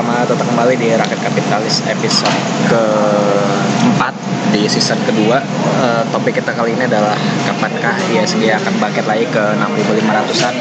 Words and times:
selamat 0.00 0.32
datang 0.32 0.48
kembali 0.56 0.74
di 0.80 0.88
Rakyat 0.96 1.20
Kapitalis 1.28 1.84
episode 1.84 2.32
keempat 2.72 4.16
di 4.48 4.64
season 4.64 4.96
kedua. 5.04 5.44
Eh, 5.76 6.02
topik 6.08 6.40
kita 6.40 6.56
kali 6.56 6.72
ini 6.72 6.88
adalah 6.88 7.12
kapankah 7.44 8.00
ISG 8.08 8.48
akan 8.48 8.80
bangkit 8.80 9.04
lagi 9.04 9.28
ke 9.28 9.44
6.500-an. 9.60 10.56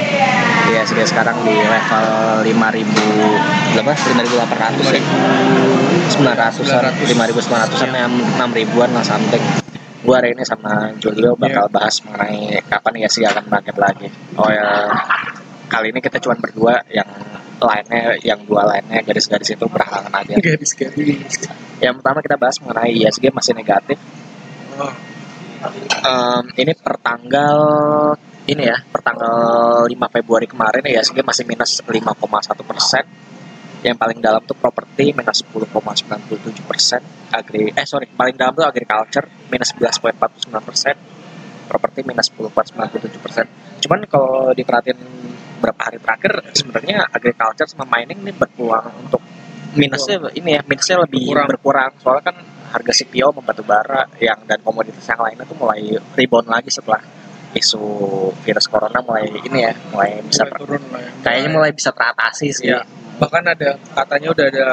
ISG 0.76 1.00
sekarang 1.08 1.40
di 1.48 1.56
level 1.56 2.08
5.000 2.52 3.80
berapa? 3.80 3.92
5.800 3.96 5.00
ya. 5.00 5.04
900-an, 6.20 6.94
5.900-an, 7.00 8.12
6 8.44 8.60
ribuan 8.60 8.92
lah 8.92 9.08
something. 9.08 9.40
Gua 10.04 10.20
hari 10.20 10.36
ini 10.36 10.44
sama 10.44 10.92
Julio 11.00 11.40
bakal 11.40 11.72
bahas 11.72 12.04
mengenai 12.04 12.60
kapan 12.68 13.08
ISG 13.08 13.24
akan 13.24 13.48
bangkit 13.48 13.80
lagi. 13.80 14.12
Oh 14.36 14.52
ya, 14.52 14.92
kali 15.70 15.94
ini 15.94 16.02
kita 16.02 16.18
cuma 16.18 16.36
berdua 16.36 16.82
yang 16.90 17.08
lainnya 17.62 18.18
yang 18.26 18.40
dua 18.44 18.66
lainnya 18.66 19.06
garis-garis 19.06 19.54
itu 19.54 19.66
berhalangan 19.70 20.12
aja. 20.12 20.36
garis-garis 20.42 21.48
Yang 21.80 21.94
pertama 22.02 22.20
kita 22.26 22.36
bahas 22.36 22.58
mengenai 22.60 22.92
ISG 23.06 23.30
masih 23.30 23.54
negatif. 23.54 24.02
oh, 24.82 24.94
Em, 26.00 26.44
ini 26.56 26.72
per 26.72 26.96
tanggal 27.04 27.60
ini 28.48 28.64
ya, 28.64 28.80
per 28.82 29.04
tanggal 29.04 29.86
5 29.86 30.16
Februari 30.16 30.48
kemarin 30.48 30.82
ISG 30.88 31.20
masih 31.22 31.44
minus 31.44 31.84
5,1 31.84 32.64
persen. 32.64 33.04
Yang 33.84 33.96
paling 34.00 34.20
dalam 34.20 34.42
tuh 34.44 34.56
properti 34.56 35.12
minus 35.12 35.44
10,97 35.46 36.64
persen. 36.66 37.02
Agri, 37.32 37.72
eh 37.76 37.86
sorry, 37.88 38.08
paling 38.10 38.36
dalam 38.40 38.56
tuh 38.56 38.66
agriculture 38.66 39.28
minus 39.52 39.76
11,49 39.76 40.68
persen. 40.68 40.96
Properti 41.70 42.00
minus 42.08 42.28
10,97 42.34 43.20
persen. 43.22 43.46
Cuman 43.84 44.00
kalau 44.10 44.56
diperhatiin 44.56 45.00
berapa 45.60 45.82
hari 45.84 46.00
terakhir, 46.00 46.34
sebenarnya 46.56 47.06
agriculture 47.12 47.68
sama 47.68 47.86
mining 47.86 48.24
ini 48.24 48.32
berpeluang 48.32 48.90
untuk 49.06 49.22
minusnya 49.76 50.18
ini 50.34 50.58
ya, 50.58 50.62
minusnya 50.66 50.98
lebih 51.06 51.30
Berkurang. 51.30 51.48
berkurang. 51.52 51.92
Soalnya 52.02 52.24
kan 52.34 52.36
harga 52.70 52.92
CPO 53.02 53.30
membatu 53.34 53.62
bara 53.66 54.06
yang 54.22 54.40
dan 54.46 54.62
komoditas 54.62 55.02
yang 55.06 55.20
lainnya 55.22 55.46
tuh 55.46 55.58
mulai 55.58 55.82
rebound 56.14 56.48
lagi 56.50 56.70
setelah 56.70 57.02
isu 57.50 57.82
virus 58.46 58.70
corona 58.70 59.02
mulai 59.02 59.26
ini 59.42 59.66
ya, 59.66 59.74
mulai 59.90 60.22
bisa 60.22 60.46
mulai 60.46 60.58
turun 60.62 60.84
lah 60.94 61.02
ya. 61.02 61.12
kayaknya 61.26 61.50
mulai 61.50 61.72
bisa 61.74 61.90
teratasi 61.90 62.48
sih. 62.54 62.70
Iya. 62.70 62.86
bahkan 63.18 63.42
ada 63.42 63.74
katanya 63.98 64.28
udah 64.32 64.46
ada 64.54 64.68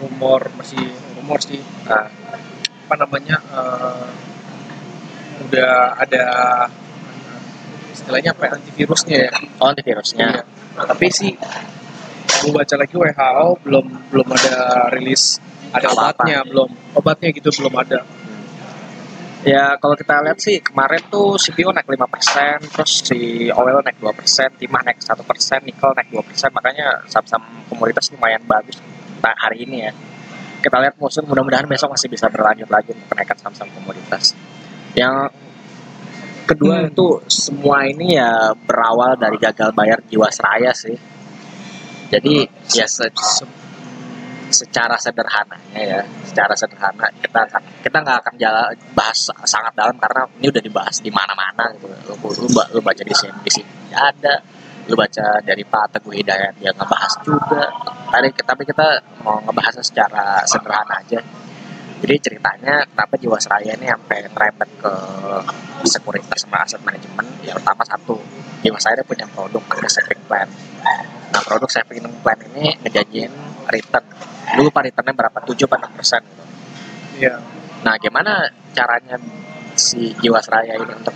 rumor 0.00 0.40
masih 0.56 0.82
rumor 1.20 1.38
sih 1.44 1.60
Nah, 1.84 2.08
apa 2.88 2.94
namanya 2.96 3.36
eh, 3.52 4.06
udah 5.46 6.00
ada 6.00 6.24
istilahnya 7.98 8.30
apa 8.32 8.42
ya, 8.46 8.50
antivirusnya 8.56 9.16
ya 9.26 9.32
oh 9.58 9.66
antivirusnya. 9.68 10.28
Iya. 10.30 10.82
tapi 10.86 11.06
sih 11.10 11.32
gue 12.38 12.52
baca 12.54 12.74
lagi 12.78 12.94
WHO 12.94 13.48
belum 13.66 13.86
belum 14.14 14.28
ada 14.30 14.56
rilis 14.94 15.42
ada 15.74 15.90
Apa-apa. 15.90 16.22
obatnya 16.22 16.38
belum 16.46 16.70
obatnya 16.94 17.28
gitu 17.34 17.50
belum 17.58 17.74
ada 17.74 18.00
Ya 19.46 19.78
kalau 19.78 19.94
kita 19.94 20.18
lihat 20.26 20.42
sih 20.42 20.58
kemarin 20.58 20.98
tuh 21.06 21.38
CPO 21.38 21.70
naik 21.70 21.86
5%, 21.86 22.74
terus 22.74 23.06
si 23.06 23.46
oil 23.54 23.78
naik 23.86 24.02
2%, 24.02 24.58
timah 24.58 24.82
naik 24.82 24.98
1%, 24.98 25.14
nikel 25.62 25.94
naik 25.94 26.10
2%, 26.10 26.50
makanya 26.50 27.06
saham-saham 27.06 27.46
komoditas 27.70 28.10
lumayan 28.10 28.42
bagus 28.42 28.82
nah, 29.22 29.34
hari 29.38 29.62
ini 29.62 29.86
ya. 29.86 29.92
Kita 30.58 30.82
lihat 30.82 30.98
musim 30.98 31.22
mudah-mudahan 31.22 31.70
besok 31.70 31.94
masih 31.94 32.10
bisa 32.10 32.26
berlanjut 32.26 32.66
lagi 32.66 32.90
untuk 32.90 33.14
kenaikan 33.14 33.38
saham-saham 33.38 33.70
komoditas. 33.78 34.34
Yang 34.98 35.30
kedua 36.48 36.80
Hmm. 36.80 36.88
itu 36.90 37.06
semua 37.28 37.84
ini 37.84 38.16
ya 38.16 38.56
berawal 38.56 39.14
dari 39.20 39.36
gagal 39.36 39.70
bayar 39.76 40.00
Jiwasraya 40.08 40.72
sih. 40.72 40.96
Jadi 42.08 42.40
ya 42.72 42.88
se- 42.88 43.12
se- 43.12 43.56
secara 44.48 44.96
sederhananya 44.96 45.76
ya, 45.76 46.00
secara 46.24 46.56
sederhana 46.56 47.04
kita 47.20 47.44
kita 47.84 47.96
nggak 48.00 48.18
akan 48.24 48.34
jala, 48.40 48.72
bahas 48.96 49.28
sangat 49.44 49.76
dalam 49.76 49.92
karena 50.00 50.24
ini 50.40 50.48
udah 50.48 50.62
dibahas 50.64 50.96
di 51.04 51.12
mana-mana 51.12 51.68
gitu. 51.76 51.84
Lu, 52.08 52.48
lu, 52.48 52.48
lu 52.48 52.80
baca 52.80 53.02
di 53.04 53.12
CNBC 53.12 53.60
ada, 53.92 54.40
lu 54.88 54.96
baca 54.96 55.36
dari 55.44 55.60
Pak 55.68 56.00
Teguh 56.00 56.16
Hidayat 56.16 56.56
dia 56.56 56.72
ngebahas 56.72 57.12
juga. 57.20 57.68
Tadi 58.08 58.28
tapi 58.40 58.62
kita 58.64 58.86
mau 59.20 59.36
ngebahasnya 59.44 59.84
secara 59.84 60.40
sederhana 60.48 60.96
aja. 60.96 61.20
Jadi 61.98 62.14
ceritanya 62.22 62.86
kenapa 62.94 63.14
Jiwasraya 63.18 63.74
ini 63.74 63.90
sampai 63.90 64.22
ngerempet 64.30 64.68
ke 64.78 64.92
sekuritas 65.82 66.46
sama 66.46 66.62
aset 66.62 66.78
manajemen? 66.86 67.26
Yang 67.42 67.58
pertama 67.62 67.82
satu, 67.82 68.14
Jiwasraya 68.62 69.02
punya 69.02 69.26
produk 69.34 69.62
namanya 69.66 69.90
saving 69.90 70.22
plan. 70.30 70.48
Nah 71.34 71.42
produk 71.42 71.66
saving 71.66 72.06
plan 72.22 72.38
ini 72.54 72.78
ngejanjiin 72.86 73.32
return. 73.66 74.04
Dulu 74.54 74.70
lupa 74.70 74.80
returnnya 74.86 75.14
berapa? 75.14 75.38
7 75.42 75.54
atau 75.54 75.78
6 75.78 75.98
persen. 75.98 76.22
iya 77.18 77.34
Nah 77.82 77.94
gimana 77.98 78.46
caranya 78.74 79.18
si 79.78 80.14
Jiwasraya 80.22 80.74
ini 80.78 80.92
untuk 80.94 81.14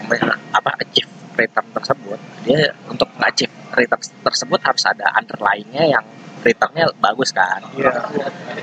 apa 0.50 0.70
achieve 0.82 1.10
return 1.38 1.66
tersebut? 1.74 2.18
Dia 2.42 2.74
untuk 2.90 3.06
achieve 3.22 3.54
return 3.78 4.02
tersebut 4.22 4.60
harus 4.62 4.82
ada 4.86 5.10
underlying-nya 5.14 5.98
yang 5.98 6.04
returnnya 6.42 6.90
bagus 6.98 7.30
kan? 7.30 7.62
iya 7.78 7.90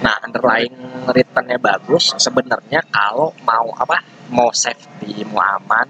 Nah, 0.03 0.15
underlying 0.23 0.75
returnnya 1.09 1.57
bagus. 1.59 2.15
Sebenarnya 2.19 2.83
kalau 2.91 3.31
mau 3.43 3.71
apa, 3.75 4.03
mau 4.31 4.51
safety, 4.53 5.25
mau 5.27 5.41
aman, 5.41 5.87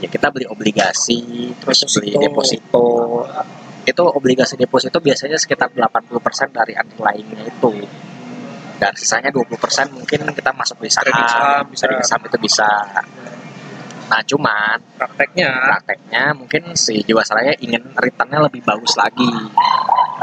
ya 0.00 0.08
kita 0.08 0.32
beli 0.32 0.48
obligasi, 0.48 1.52
terus 1.60 1.84
beli 1.96 2.16
Deposito. 2.16 2.24
deposito. 2.24 2.84
Itu 3.84 4.02
obligasi 4.04 4.60
deposito 4.60 5.00
biasanya 5.00 5.40
sekitar 5.40 5.72
80% 5.72 6.52
dari 6.52 6.76
underlyingnya 6.76 7.48
itu. 7.48 7.70
Dan 8.80 8.96
sisanya 8.96 9.28
20% 9.28 9.92
mungkin 9.92 10.24
kita 10.32 10.50
masuk 10.56 10.80
di 10.80 10.88
saham, 10.88 11.12
saham 11.12 11.64
bisa. 11.68 11.84
trading 11.84 12.04
saham 12.04 12.22
itu 12.24 12.38
bisa. 12.40 12.68
Nah, 14.10 14.20
cuman 14.26 14.76
prakteknya. 14.98 15.50
prakteknya 15.70 16.24
mungkin 16.34 16.74
si 16.74 16.98
Jiwasraya 17.06 17.54
ingin 17.62 17.94
returnnya 17.94 18.42
lebih 18.42 18.58
bagus 18.66 18.98
lagi. 18.98 19.30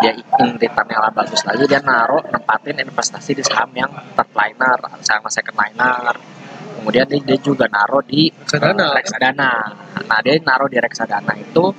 Dia 0.04 0.12
ingin 0.12 0.60
returnnya 0.60 1.00
lebih 1.08 1.16
bagus 1.24 1.42
lagi 1.48 1.64
dia 1.72 1.80
naruh 1.80 2.20
nempatin 2.28 2.84
investasi 2.84 3.32
di 3.40 3.44
saham 3.48 3.72
yang 3.72 3.88
third 3.88 4.30
liner 4.36 4.76
sama 5.00 5.32
second 5.32 5.56
liner. 5.56 6.12
Kemudian 6.78 7.08
dia, 7.08 7.20
dia 7.24 7.38
juga 7.40 7.66
naruh 7.72 8.04
di 8.04 8.28
Reksadana, 8.30 8.92
eh, 8.92 8.92
reksadana. 9.00 9.52
Nah 10.04 10.20
dia 10.20 10.36
naruh 10.44 10.68
di 10.68 10.78
reksadana 10.78 11.34
itu 11.40 11.72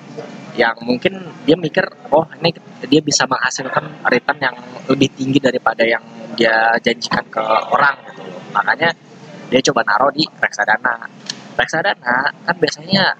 yang 0.58 0.74
mungkin 0.82 1.12
dia 1.46 1.54
mikir 1.54 1.86
oh 2.10 2.26
ini 2.42 2.50
dia 2.88 2.98
bisa 2.98 3.22
menghasilkan 3.30 4.02
return 4.10 4.42
yang 4.42 4.56
lebih 4.90 5.06
tinggi 5.14 5.38
daripada 5.38 5.86
yang 5.86 6.02
dia 6.34 6.72
janjikan 6.82 7.22
ke 7.28 7.44
orang 7.68 7.94
gitu. 8.10 8.24
Makanya 8.50 8.90
dia 9.52 9.60
coba 9.70 9.86
naruh 9.86 10.10
di 10.10 10.26
reksadana 10.40 11.08
reksadana 11.58 12.30
kan 12.46 12.56
biasanya 12.56 13.18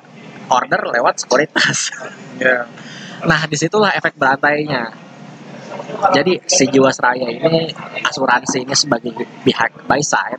order 0.49 0.81
lewat 0.95 1.27
sekuritas 1.27 1.91
ya 2.43 2.65
Nah, 3.27 3.41
di 3.51 3.57
situlah 3.59 3.91
efek 3.99 4.15
berantainya. 4.15 4.95
Jadi 6.15 6.39
si 6.47 6.65
Jiwasraya 6.71 7.27
ini 7.27 7.67
asuransi 8.07 8.63
ini 8.63 8.75
sebagai 8.79 9.11
pihak 9.43 9.85
buy 9.91 9.99
side 9.99 10.39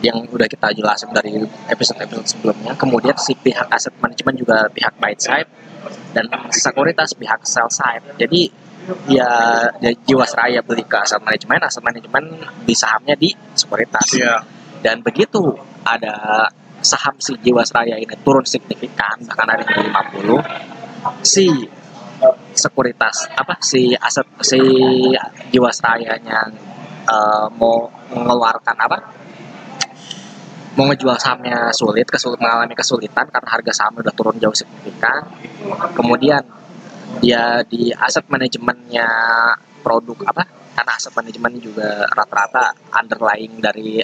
yang 0.00 0.24
udah 0.28 0.48
kita 0.48 0.72
jelasin 0.72 1.12
dari 1.12 1.44
episode-episode 1.68 2.28
sebelumnya. 2.28 2.72
Kemudian 2.76 3.16
si 3.20 3.36
pihak 3.36 3.68
aset 3.68 3.92
manajemen 4.00 4.36
juga 4.36 4.64
pihak 4.72 4.96
buy 4.96 5.12
side 5.16 5.48
dan 6.16 6.28
sekuritas 6.48 7.12
pihak 7.12 7.44
sell 7.44 7.68
side. 7.68 8.04
Jadi 8.16 8.48
ya 9.08 9.28
ya 9.80 9.90
Jiwasraya 10.08 10.64
beli 10.64 10.84
ke 10.84 10.96
aset 10.96 11.20
manajemen, 11.20 11.60
aset 11.60 11.84
manajemen 11.84 12.24
beli 12.64 12.74
sahamnya 12.76 13.16
di 13.16 13.32
sekuritas. 13.52 14.16
iya 14.16 14.40
Dan 14.80 15.00
begitu 15.00 15.40
ada 15.84 16.48
saham 16.84 17.16
si 17.18 17.32
Jiwasraya 17.40 17.96
ini 17.96 18.14
turun 18.20 18.44
signifikan, 18.44 19.16
bahkan 19.24 19.48
ada 19.48 19.64
yang 19.64 19.88
50, 19.88 21.24
si 21.24 21.48
sekuritas 22.54 23.26
apa 23.34 23.58
si 23.58 23.92
aset 23.98 24.24
si 24.40 24.60
Jiwasrayanya 25.50 26.38
eh, 27.08 27.46
mau 27.58 27.88
mengeluarkan 28.12 28.76
apa? 28.78 28.98
Mau 30.74 30.90
ngejual 30.90 31.14
sahamnya 31.22 31.70
sulit 31.70 32.10
kesulit 32.10 32.42
mengalami 32.42 32.74
kesulitan 32.74 33.30
karena 33.30 33.46
harga 33.46 33.72
saham 33.72 34.02
udah 34.02 34.14
turun 34.14 34.34
jauh 34.42 34.54
signifikan. 34.54 35.22
Kemudian 35.94 36.42
dia 37.22 37.62
di 37.62 37.94
aset 37.94 38.26
manajemennya 38.26 39.06
produk 39.86 40.18
apa 40.26 40.42
karena 40.74 40.92
aset 40.98 41.14
manajemen 41.14 41.62
juga 41.62 42.02
rata-rata 42.10 42.74
underlying 42.90 43.62
dari 43.62 44.02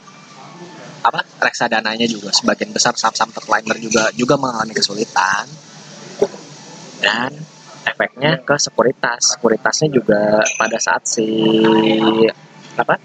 apa 1.01 1.25
reksadananya 1.41 2.05
juga 2.05 2.29
sebagian 2.33 2.71
besar 2.77 2.93
saham-saham 2.93 3.33
terliner 3.33 3.77
juga 3.81 4.13
juga 4.13 4.35
mengalami 4.37 4.77
kesulitan. 4.77 5.49
Dan 7.01 7.33
efeknya 7.89 8.37
ke 8.45 8.57
sekuritas. 8.61 9.37
Sekuritasnya 9.37 9.89
juga 9.89 10.45
pada 10.61 10.77
saat 10.77 11.09
si 11.09 11.29
apa 12.77 12.97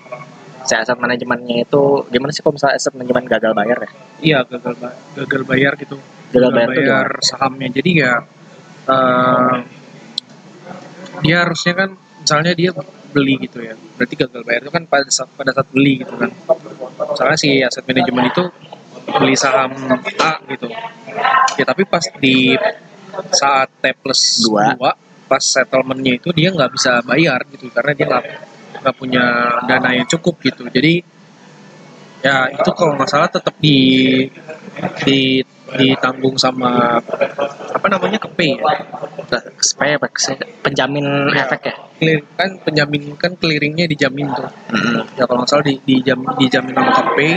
si 0.65 0.73
aset 0.73 0.97
manajemennya 0.97 1.63
itu 1.63 1.83
gimana 2.09 2.33
sih 2.33 2.41
kalau 2.41 2.57
misalnya 2.57 2.75
aset 2.75 2.91
manajemen 2.97 3.25
gagal 3.29 3.53
bayar 3.55 3.77
ya? 3.79 3.91
Iya 4.19 4.39
gagal 4.49 4.73
ba- 4.75 4.97
gagal 5.15 5.41
bayar 5.47 5.73
gitu. 5.79 5.95
Gagal 6.35 6.51
bayar, 6.51 6.67
tuh 6.67 6.75
bayar 6.83 7.09
sahamnya. 7.23 7.67
Jadi 7.71 7.91
ya 7.95 8.13
eh, 8.91 9.53
dia 11.23 11.35
harusnya 11.47 11.73
kan 11.77 11.89
misalnya 11.95 12.53
dia 12.57 12.69
beli 13.15 13.39
gitu 13.47 13.63
ya. 13.63 13.79
Berarti 13.95 14.15
gagal 14.19 14.41
bayar 14.43 14.61
itu 14.67 14.73
kan 14.75 14.83
pada 14.83 15.07
saat 15.07 15.31
pada 15.39 15.55
saat 15.55 15.67
beli 15.71 16.03
gitu 16.03 16.11
kan. 16.19 16.27
Misalnya 17.15 17.37
si 17.39 17.63
aset 17.63 17.87
manajemen 17.87 18.27
itu 18.27 18.43
beli 19.15 19.35
saham 19.39 19.71
A 20.19 20.33
gitu. 20.51 20.67
Ya 21.55 21.63
tapi 21.63 21.87
pas 21.87 22.03
di 22.19 22.59
saat 23.31 23.71
T 23.79 23.95
plus 23.95 24.43
Dua. 24.43 24.75
2 24.75 25.31
pas 25.31 25.41
settlementnya 25.41 26.21
itu 26.21 26.29
dia 26.35 26.53
nggak 26.53 26.71
bisa 26.75 27.01
bayar 27.01 27.41
gitu 27.49 27.71
karena 27.73 27.91
dia 27.97 28.05
nggak 28.05 28.23
nggak 28.83 28.95
punya 28.99 29.23
dana 29.65 29.89
yang 29.95 30.05
cukup 30.05 30.37
gitu. 30.43 30.67
Jadi 30.69 31.14
ya 32.25 32.49
itu 32.49 32.69
kalau 32.73 32.97
nggak 32.97 33.09
salah 33.09 33.29
tetap 33.29 33.53
di 33.61 33.77
di 35.05 35.45
ditanggung 35.75 36.37
sama 36.37 36.97
apa 37.75 37.87
namanya 37.89 38.17
ke 38.21 38.29
pay 38.37 38.53
ya 38.55 38.81
supaya 39.59 39.97
penjamin 40.61 41.05
Iya. 41.33 41.45
efek 41.45 41.61
ya 41.69 41.75
Clear, 41.95 42.19
kan 42.35 42.49
penjamin 42.61 43.03
kan 43.15 43.31
clearingnya 43.39 43.87
dijamin 43.87 44.27
tuh 44.33 44.45
Mm-mm. 44.71 45.03
ya 45.15 45.23
kalau 45.25 45.41
nggak 45.41 45.49
salah 45.49 45.65
di, 45.65 45.73
dijamin, 45.87 46.27
dijamin 46.37 46.73
sama 46.75 46.91
KPI 46.91 47.33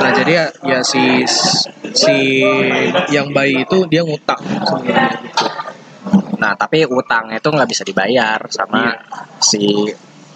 nah 0.00 0.10
jadi 0.16 0.32
ya, 0.32 0.46
ya 0.64 0.78
si 0.86 1.02
si 1.92 2.16
yang 3.12 3.30
bayi 3.34 3.62
itu 3.66 3.84
dia 3.90 4.00
ngutang 4.06 4.40
sebenarnya 4.64 5.08
gitu. 5.24 5.46
nah 6.40 6.52
tapi 6.56 6.84
utangnya 6.88 7.36
itu 7.42 7.48
nggak 7.52 7.68
bisa 7.68 7.82
dibayar 7.84 8.38
sama 8.48 8.90
Iya. 8.90 8.96
si 9.44 9.62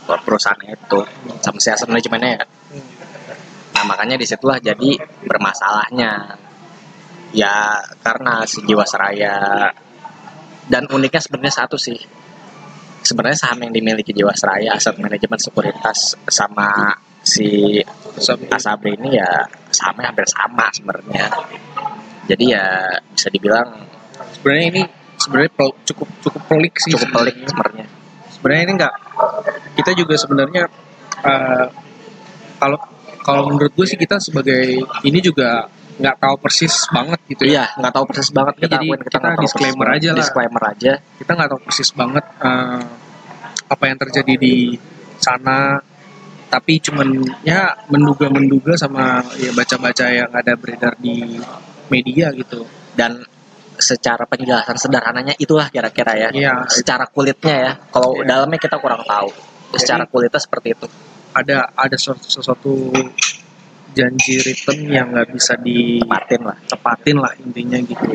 perusahaan 0.09 0.57
itu 0.65 1.01
sama 1.45 1.59
si 1.61 1.69
aset 1.69 1.89
manajemennya 1.89 2.31
ya 2.41 2.45
Nah 3.79 3.95
makanya 3.95 4.19
di 4.19 4.27
situlah 4.27 4.59
jadi 4.59 4.99
bermasalahnya. 5.23 6.35
Ya 7.31 7.79
karena 8.03 8.43
si 8.43 8.59
Jiwasraya 8.67 9.71
dan 10.67 10.83
uniknya 10.91 11.23
sebenarnya 11.23 11.63
satu 11.63 11.79
sih. 11.79 11.95
Sebenarnya 13.07 13.39
saham 13.39 13.63
yang 13.63 13.71
dimiliki 13.71 14.11
Jiwasraya 14.11 14.75
aset 14.75 14.99
manajemen 14.99 15.39
sekuritas 15.39 16.19
sama 16.27 16.91
si 17.23 17.79
Asabri 18.51 18.99
ini 18.99 19.15
ya 19.15 19.47
sahamnya 19.71 20.11
hampir 20.11 20.27
sama 20.27 20.67
sebenarnya. 20.75 21.31
Jadi 22.27 22.51
ya 22.51 22.91
bisa 23.15 23.31
dibilang 23.31 23.79
sebenarnya 24.35 24.67
ini 24.75 24.83
sebenarnya 25.23 25.55
pel- 25.55 25.79
cukup 25.87 26.09
cukup 26.19 26.43
pelik 26.51 26.75
sih 26.83 26.99
cukup 26.99 27.15
pelik 27.15 27.47
sebenarnya. 27.47 27.87
sebenarnya. 27.87 27.87
Sebenarnya 28.35 28.63
ini 28.67 28.73
enggak 28.75 28.95
kita 29.79 29.91
juga 29.95 30.15
sebenarnya 30.19 30.63
eh, 31.23 31.67
kalau 32.59 32.98
kalau 33.29 33.43
menurut 33.53 33.73
gue 33.77 33.85
sih 33.85 34.01
kita 34.01 34.17
sebagai 34.25 34.81
ini 35.05 35.19
juga 35.21 35.69
nggak 36.01 36.17
tahu 36.17 36.35
persis 36.41 36.89
banget 36.89 37.21
gitu 37.29 37.43
ya. 37.45 37.53
Iya 37.53 37.65
nggak 37.77 37.93
tahu 37.93 38.05
persis 38.09 38.31
banget. 38.33 38.55
Kita 38.57 38.67
jadi 38.73 38.87
akuin 38.89 39.01
kita 39.05 39.19
persis 39.21 39.43
disclaimer 39.45 39.89
aja 39.93 40.09
lah. 40.09 40.17
disclaimer 40.17 40.63
aja. 40.65 40.93
Kita 41.21 41.31
nggak 41.37 41.49
tahu 41.53 41.61
persis 41.61 41.91
banget 41.93 42.25
eh, 42.41 42.81
apa 43.69 43.85
yang 43.85 43.99
terjadi 44.01 44.35
di 44.41 44.55
sana. 45.21 45.77
Tapi 46.49 46.81
cuman 46.81 47.09
ya 47.45 47.77
menduga-menduga 47.93 48.73
sama 48.81 49.21
ya 49.37 49.53
baca-baca 49.53 50.07
yang 50.09 50.33
ada 50.33 50.57
beredar 50.57 50.97
di 50.97 51.37
media 51.93 52.33
gitu. 52.33 52.65
Dan 52.97 53.21
secara 53.77 54.25
penjelasan 54.25 54.81
sederhananya 54.81 55.37
itulah 55.37 55.69
kira-kira 55.69 56.17
ya. 56.17 56.29
Iya. 56.33 56.55
secara 56.73 57.05
kulitnya 57.05 57.57
ya. 57.61 57.73
Kalau 57.93 58.17
Iya. 58.17 58.25
dalamnya 58.25 58.57
kita 58.57 58.81
kurang 58.81 59.05
tahu. 59.05 59.29
Secara 59.77 60.09
kulitnya 60.09 60.41
seperti 60.41 60.73
itu 60.73 60.89
ada 61.39 61.71
ada 61.75 61.97
sesuatu, 61.97 62.27
sesuatu 62.27 62.73
janji 63.95 64.39
return 64.43 64.79
yang 64.87 65.11
nggak 65.11 65.35
bisa 65.35 65.59
tepatin 65.59 66.43
lah 66.45 66.57
ditepatin 66.63 67.17
lah 67.19 67.33
intinya 67.39 67.79
gitu. 67.83 68.15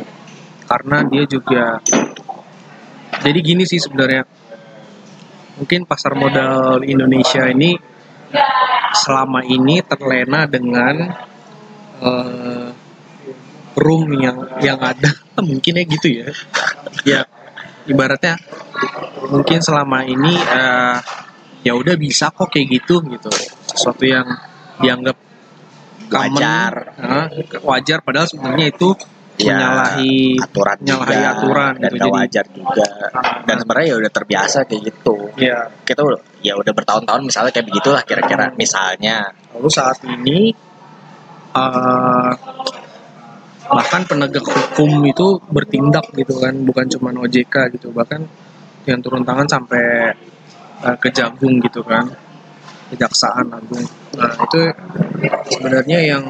Karena 0.64 0.98
dia 1.08 1.24
juga 1.28 1.80
jadi 3.24 3.40
gini 3.40 3.64
sih 3.68 3.80
sebenarnya. 3.80 4.24
Mungkin 5.54 5.86
pasar 5.86 6.18
modal 6.18 6.82
Indonesia 6.82 7.46
ini 7.46 7.78
selama 9.06 9.46
ini 9.46 9.86
terlena 9.86 10.50
dengan 10.50 10.96
eh, 12.02 12.70
room 13.78 14.18
yang 14.18 14.38
yang 14.64 14.80
ada. 14.82 15.14
Mungkin 15.50 15.78
ya 15.78 15.84
gitu 15.86 16.08
ya. 16.10 16.28
Ya 17.06 17.22
ibaratnya 17.84 18.40
mungkin 19.28 19.60
selama 19.60 20.08
ini 20.08 20.34
eh, 20.40 20.98
ya 21.64 21.74
udah 21.74 21.96
bisa 21.96 22.30
kok 22.30 22.52
kayak 22.52 22.68
gitu 22.70 23.00
gitu. 23.10 23.32
Sesuatu 23.66 24.04
yang 24.04 24.28
dianggap 24.78 25.16
common, 26.08 26.36
Wajar. 26.38 26.74
eh, 27.00 27.28
wajar 27.64 27.98
padahal 28.04 28.28
sebenarnya 28.30 28.68
itu 28.70 28.90
Ya, 29.34 29.58
menyalahi 29.58 30.38
aturan 30.38 30.78
menyalahi 30.78 31.10
juga, 31.10 31.32
aturan 31.34 31.74
dan 31.82 31.92
gitu. 31.98 32.06
wajar 32.14 32.46
juga. 32.54 32.88
Dan 33.50 33.56
sebenarnya 33.58 33.88
ya 33.90 33.96
udah 33.98 34.12
terbiasa 34.14 34.58
kayak 34.70 34.82
gitu. 34.94 35.16
Ya 35.42 35.58
kita 35.82 36.06
udah 36.06 36.22
ya 36.46 36.54
udah 36.54 36.70
bertahun-tahun 36.70 37.22
misalnya 37.26 37.50
kayak 37.50 37.66
begitulah 37.66 38.02
kira-kira 38.06 38.54
misalnya. 38.54 39.34
Lalu 39.58 39.70
saat 39.74 39.98
ini 40.06 40.54
eh, 41.50 42.32
bahkan 43.66 44.02
penegak 44.06 44.46
hukum 44.46 45.02
itu 45.02 45.42
bertindak 45.50 46.14
gitu 46.14 46.38
kan 46.38 46.54
bukan 46.62 46.86
cuma 46.94 47.10
OJK 47.18 47.74
gitu. 47.74 47.90
Bahkan 47.90 48.22
yang 48.86 49.02
turun 49.02 49.26
tangan 49.26 49.50
sampai 49.50 50.14
ke 51.00 51.10
Jagung 51.16 51.64
gitu 51.64 51.82
kan. 51.84 52.06
Kejaksaan 52.92 53.48
agung. 53.50 53.86
Nah 54.20 54.32
itu 54.38 54.60
sebenarnya 55.50 56.00
yang 56.04 56.24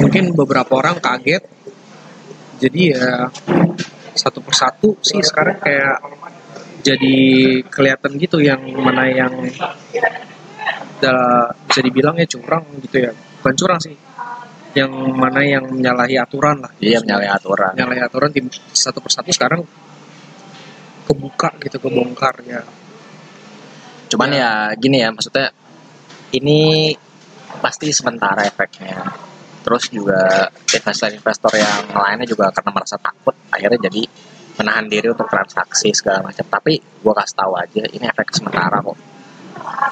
mungkin 0.00 0.32
beberapa 0.32 0.78
orang 0.78 1.02
kaget. 1.02 1.42
Jadi 2.60 2.92
ya 2.92 3.28
satu 4.14 4.44
persatu 4.44 4.96
sih 5.00 5.20
sekarang 5.24 5.56
kayak 5.60 5.96
jadi 6.80 7.16
kelihatan 7.68 8.16
gitu 8.16 8.40
yang 8.40 8.60
mana 8.80 9.08
yang 9.08 9.32
da- 11.00 11.52
bisa 11.68 11.80
dibilang 11.84 12.16
ya 12.16 12.26
curang 12.28 12.64
gitu 12.80 12.96
ya. 13.00 13.12
Bukan 13.12 13.54
curang 13.56 13.80
sih. 13.80 13.96
Yang 14.70 14.92
mana 15.18 15.42
yang 15.42 15.66
menyalahi 15.66 16.14
aturan 16.14 16.62
lah. 16.62 16.70
Iya 16.78 17.02
menyalahi 17.02 17.30
aturan. 17.32 17.72
Menyalahi 17.74 18.02
aturan 18.06 18.30
tim 18.30 18.46
satu 18.70 19.02
persatu 19.02 19.34
sekarang 19.34 19.66
kebuka 21.10 21.50
gitu 21.58 21.82
kebongkar 21.82 22.38
ya 22.46 22.62
cuman 24.10 24.28
ya 24.34 24.50
gini 24.74 24.98
ya 25.00 25.08
maksudnya 25.14 25.54
ini 26.34 26.90
pasti 27.62 27.90
sementara 27.94 28.42
efeknya. 28.46 28.98
Terus 29.60 29.92
juga 29.92 30.48
investor-investor 30.72 31.52
yang 31.54 31.92
lainnya 31.92 32.24
juga 32.24 32.48
karena 32.48 32.70
merasa 32.72 32.96
takut 32.96 33.36
akhirnya 33.52 33.76
jadi 33.86 34.02
menahan 34.56 34.88
diri 34.88 35.12
untuk 35.12 35.28
transaksi 35.28 35.92
segala 35.92 36.24
macam. 36.26 36.42
Tapi 36.48 36.80
gua 37.04 37.12
kasih 37.20 37.36
tahu 37.36 37.52
aja 37.54 37.82
ini 37.86 38.04
efek 38.08 38.32
sementara 38.32 38.80
kok. 38.80 38.96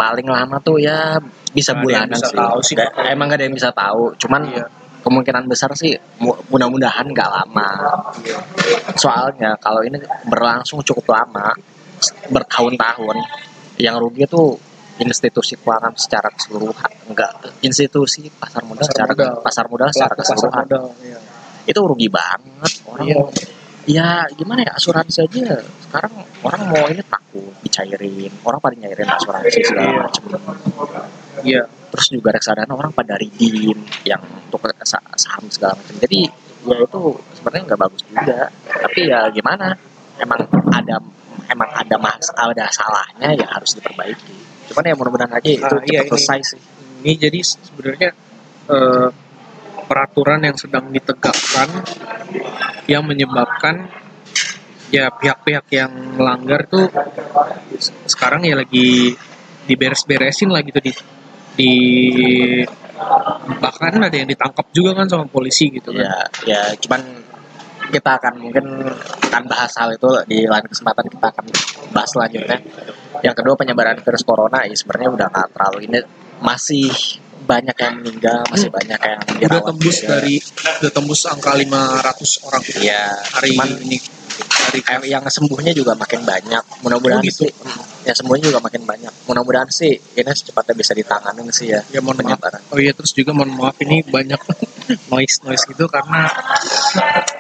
Paling 0.01 0.25
lama 0.25 0.57
tuh 0.65 0.81
ya 0.81 1.21
bisa 1.53 1.77
yang 1.77 1.83
bulanan 1.85 2.17
bisa 2.17 2.29
sih, 2.33 2.39
tahu 2.41 2.59
sih. 2.65 2.75
Nggak- 2.77 2.95
emang 3.13 3.27
gak 3.29 3.39
ada 3.39 3.45
yang 3.45 3.57
bisa 3.57 3.71
tahu. 3.73 4.03
Cuman 4.17 4.41
Iya. 4.49 4.65
kemungkinan 5.05 5.45
besar 5.49 5.71
sih 5.77 5.93
mu- 6.21 6.37
mudah-mudahan 6.49 7.07
nggak 7.13 7.29
lama. 7.29 7.69
Soalnya 8.97 9.57
kalau 9.61 9.85
ini 9.85 10.01
berlangsung 10.27 10.81
cukup 10.81 11.13
lama 11.13 11.53
bertahun-tahun 12.33 13.17
yang 13.79 13.97
rugi 13.97 14.27
tuh 14.27 14.59
institusi 14.99 15.55
keuangan 15.55 15.95
secara 15.95 16.27
keseluruhan 16.35 16.91
enggak 17.07 17.31
institusi 17.63 18.27
pasar 18.35 18.67
modal 18.67 18.83
Pasar 18.83 18.91
secara 18.91 19.13
modal. 19.15 19.35
pasar 19.41 19.65
modal 19.71 19.89
secara 19.95 20.15
keseluruhan 20.15 20.65
modal 20.67 20.85
ya. 21.01 21.19
itu 21.65 21.81
rugi 21.81 22.09
banget 22.11 22.73
orang 22.85 23.07
Iya. 23.07 23.17
mau- 23.17 23.31
ya 23.89 24.07
gimana 24.35 24.61
ya 24.63 24.73
asuransi 24.75 25.19
aja 25.25 25.65
sekarang 25.81 26.13
orang 26.43 26.63
mau 26.69 26.85
ini 26.87 27.01
takut 27.01 27.49
dicairin 27.63 28.29
orang 28.43 28.61
pada 28.61 28.75
nyairin 28.77 29.09
asuransi 29.09 29.61
segala 29.63 29.87
Iya. 29.87 30.01
macam 30.03 30.23
iya 31.41 31.63
terus 31.89 32.07
juga 32.11 32.35
reksadana 32.35 32.69
orang 32.69 32.91
pada 32.91 33.15
redeem 33.17 33.79
yang 34.05 34.21
untuk 34.45 34.61
sa- 34.83 35.01
saham 35.15 35.47
segala 35.49 35.73
macam 35.73 35.95
jadi 35.97 36.27
ya 36.67 36.77
itu 36.85 37.01
sebenarnya 37.33 37.65
nggak 37.65 37.81
bagus 37.81 38.03
juga 38.05 38.39
tapi 38.67 39.01
ya 39.09 39.31
gimana 39.31 39.73
emang 40.19 40.43
ada 40.69 40.99
emang 41.49 41.71
ada 41.73 41.97
mas 41.97 42.29
ada 42.37 42.65
salahnya 42.71 43.35
ya 43.35 43.47
harus 43.49 43.77
diperbaiki. 43.77 44.35
Cuman 44.73 44.85
ya 44.85 44.95
mudah-mudahan 44.95 45.33
aja 45.33 45.49
itu 45.49 45.65
cepat 45.65 45.89
iya, 45.89 46.01
selesai 46.05 46.41
sih. 46.55 46.61
ini 47.03 47.13
jadi 47.15 47.41
sebenarnya 47.41 48.11
eh, 48.69 49.09
peraturan 49.89 50.45
yang 50.45 50.57
sedang 50.61 50.93
ditegakkan 50.93 51.69
yang 52.85 53.05
menyebabkan 53.05 53.89
ya 54.93 55.13
pihak-pihak 55.13 55.67
yang 55.73 55.93
melanggar 56.17 56.65
tuh 56.69 56.89
se- 57.77 57.93
sekarang 58.09 58.45
ya 58.45 58.57
lagi 58.57 59.13
diberes-beresin 59.69 60.49
lah 60.49 60.65
gitu 60.65 60.81
di 60.81 60.93
di 61.59 61.73
bahkan 63.61 64.01
ada 64.01 64.17
yang 64.17 64.29
ditangkap 64.29 64.67
juga 64.73 64.97
kan 64.97 65.07
sama 65.09 65.25
polisi 65.29 65.73
gitu 65.73 65.93
kan. 65.93 66.05
Ya 66.05 66.17
ya 66.45 66.61
cuman 66.77 67.01
kita 67.89 68.21
akan 68.21 68.35
mungkin 68.41 68.65
akan 69.29 69.43
bahas 69.49 69.73
hal 69.81 69.97
itu 69.97 70.09
di 70.29 70.45
lain 70.45 70.67
kesempatan 70.69 71.07
kita 71.09 71.27
akan 71.33 71.45
bahas 71.93 72.11
selanjutnya. 72.13 72.59
Yang 73.25 73.35
kedua 73.43 73.55
penyebaran 73.57 73.99
virus 74.01 74.23
corona. 74.23 74.65
Ya 74.69 74.77
sebenarnya 74.77 75.11
udah 75.11 75.27
nggak 75.33 75.49
terlalu 75.57 75.79
ini 75.89 75.99
masih 76.39 76.93
banyak 77.49 77.77
yang 77.79 77.95
meninggal 77.97 78.39
masih 78.53 78.69
banyak 78.69 79.01
yang 79.01 79.19
udah 79.19 79.37
dirawat 79.41 79.65
tembus 79.73 79.97
juga. 79.97 80.09
dari 80.13 80.35
udah 80.79 80.93
tembus 80.93 81.21
angka 81.25 81.53
500 81.57 82.47
orang 82.47 82.63
ya 82.79 83.03
hari 83.33 83.51
cuman 83.57 83.69
ini 83.83 83.99
hari 84.85 85.09
yang 85.09 85.25
sembuhnya 85.25 85.73
juga 85.73 85.97
makin 85.97 86.23
banyak 86.23 86.61
mudah-mudahan 86.85 87.19
Oh, 87.19 87.27
gitu. 87.27 87.49
sih 87.49 87.53
ya 88.05 88.13
semuanya 88.13 88.53
juga 88.53 88.61
makin 88.61 88.85
banyak 88.85 89.13
mudah-mudahan 89.25 89.69
sih 89.69 89.97
ini 89.97 90.29
secepatnya 90.31 90.75
bisa 90.77 90.93
ditanganin 90.93 91.49
sih 91.49 91.73
ya 91.73 91.81
Ya 91.89 91.99
mohon 91.99 92.21
maaf. 92.21 92.39
Oh 92.69 92.77
iya 92.77 92.93
terus 92.93 93.11
juga 93.11 93.33
mohon 93.33 93.51
maaf 93.51 93.81
ini 93.81 94.05
banyak 94.05 94.39
noise 95.13 95.41
noise 95.43 95.65
gitu 95.65 95.89
karena 95.89 96.29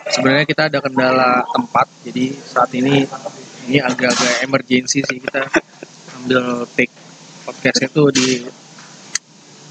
sebenarnya 0.08 0.44
kita 0.44 0.62
ada 0.72 0.78
kendala 0.80 1.44
tempat 1.46 1.86
jadi 2.02 2.24
saat 2.34 2.70
ini 2.72 3.04
ini 3.68 3.78
agak-agak 3.78 4.34
emergency 4.42 5.04
sih 5.04 5.18
kita 5.20 5.44
ambil 6.18 6.64
take 6.72 6.92
podcast 7.44 7.80
itu 7.80 8.02
di 8.10 8.28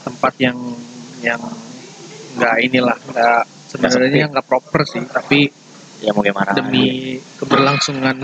tempat 0.08 0.34
yang 0.40 0.58
yang 1.20 1.42
nggak 2.38 2.56
inilah 2.64 2.98
nggak 3.12 3.44
sebenarnya 3.68 4.32
nggak 4.32 4.48
proper 4.48 4.88
sih 4.88 5.04
tapi 5.10 5.52
ya 6.00 6.14
mau 6.14 6.22
gimana? 6.22 6.54
demi 6.54 7.18
keberlangsungan 7.42 8.24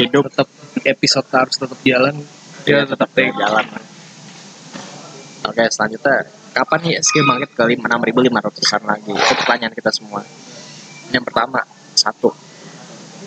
hidup. 0.00 0.28
tetap 0.28 0.48
episode 0.84 1.28
harus 1.32 1.56
tetap 1.56 1.78
jalan. 1.82 2.14
Ya 2.64 2.84
dia 2.84 2.88
tetap 2.88 3.08
take 3.12 3.32
jalan. 3.34 3.66
Oke 5.44 5.64
selanjutnya 5.68 6.28
kapan 6.56 6.78
nih 6.86 6.92
SG 7.02 7.20
bangkit 7.24 7.50
ke 7.52 7.62
6.500an 7.76 8.82
lagi? 8.88 9.12
Itu 9.12 9.34
pertanyaan 9.44 9.74
kita 9.74 9.90
semua. 9.92 10.20
Yang 11.12 11.24
pertama 11.28 11.60
satu 11.92 12.32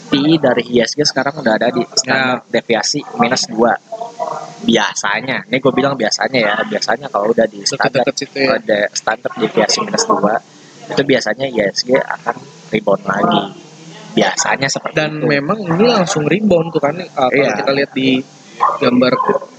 PI 0.08 0.40
dari 0.40 0.64
ISG 0.80 1.04
sekarang 1.04 1.40
udah 1.44 1.54
ada 1.60 1.68
di 1.72 1.84
standar 1.94 2.44
deviasi 2.48 3.04
minus 3.20 3.44
2 3.52 4.68
biasanya. 4.68 5.46
Ini 5.48 5.58
gue 5.60 5.74
bilang 5.76 5.94
biasanya 5.94 6.40
ya. 6.40 6.56
Biasanya 6.66 7.08
kalau 7.12 7.32
udah 7.36 7.46
di 7.46 7.62
standar 7.68 8.08
ya. 8.08 8.58
ada 8.58 8.80
standar 8.96 9.32
deviasi 9.38 9.84
minus 9.84 10.08
2 10.08 10.96
itu 10.96 11.02
biasanya 11.04 11.46
ISG 11.52 12.00
akan 12.00 12.36
rebound 12.72 13.04
lagi. 13.04 13.42
Biasanya 14.16 14.68
seperti 14.72 14.96
dan 14.98 15.12
itu. 15.22 15.28
memang 15.30 15.60
ini 15.62 15.86
langsung 15.94 16.26
rebound 16.26 16.74
tuh 16.74 16.82
kan 16.82 16.96
uh, 16.98 17.30
kalau 17.30 17.36
Iya. 17.38 17.54
kita 17.60 17.72
lihat 17.76 17.92
di 17.94 18.10
gambar 18.82 19.14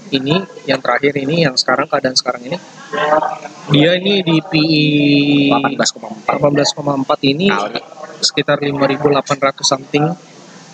ini 0.09 0.35
yang 0.65 0.81
terakhir 0.81 1.13
ini 1.21 1.45
yang 1.47 1.55
sekarang 1.55 1.85
keadaan 1.85 2.17
sekarang 2.17 2.43
ini. 2.49 2.57
Dia 3.69 4.01
ini 4.01 4.25
di 4.25 4.41
PI 4.41 4.85
18,4 5.77 6.25
18,4 6.25 7.31
ini 7.31 7.47
sekitar 8.19 8.59
5.800 8.59 9.63
something 9.63 10.05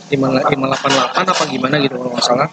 588 0.09 1.33
apa 1.33 1.43
gimana 1.50 1.75
gitu 1.81 1.97
kalau 1.97 2.12
nggak 2.13 2.25
salah. 2.25 2.50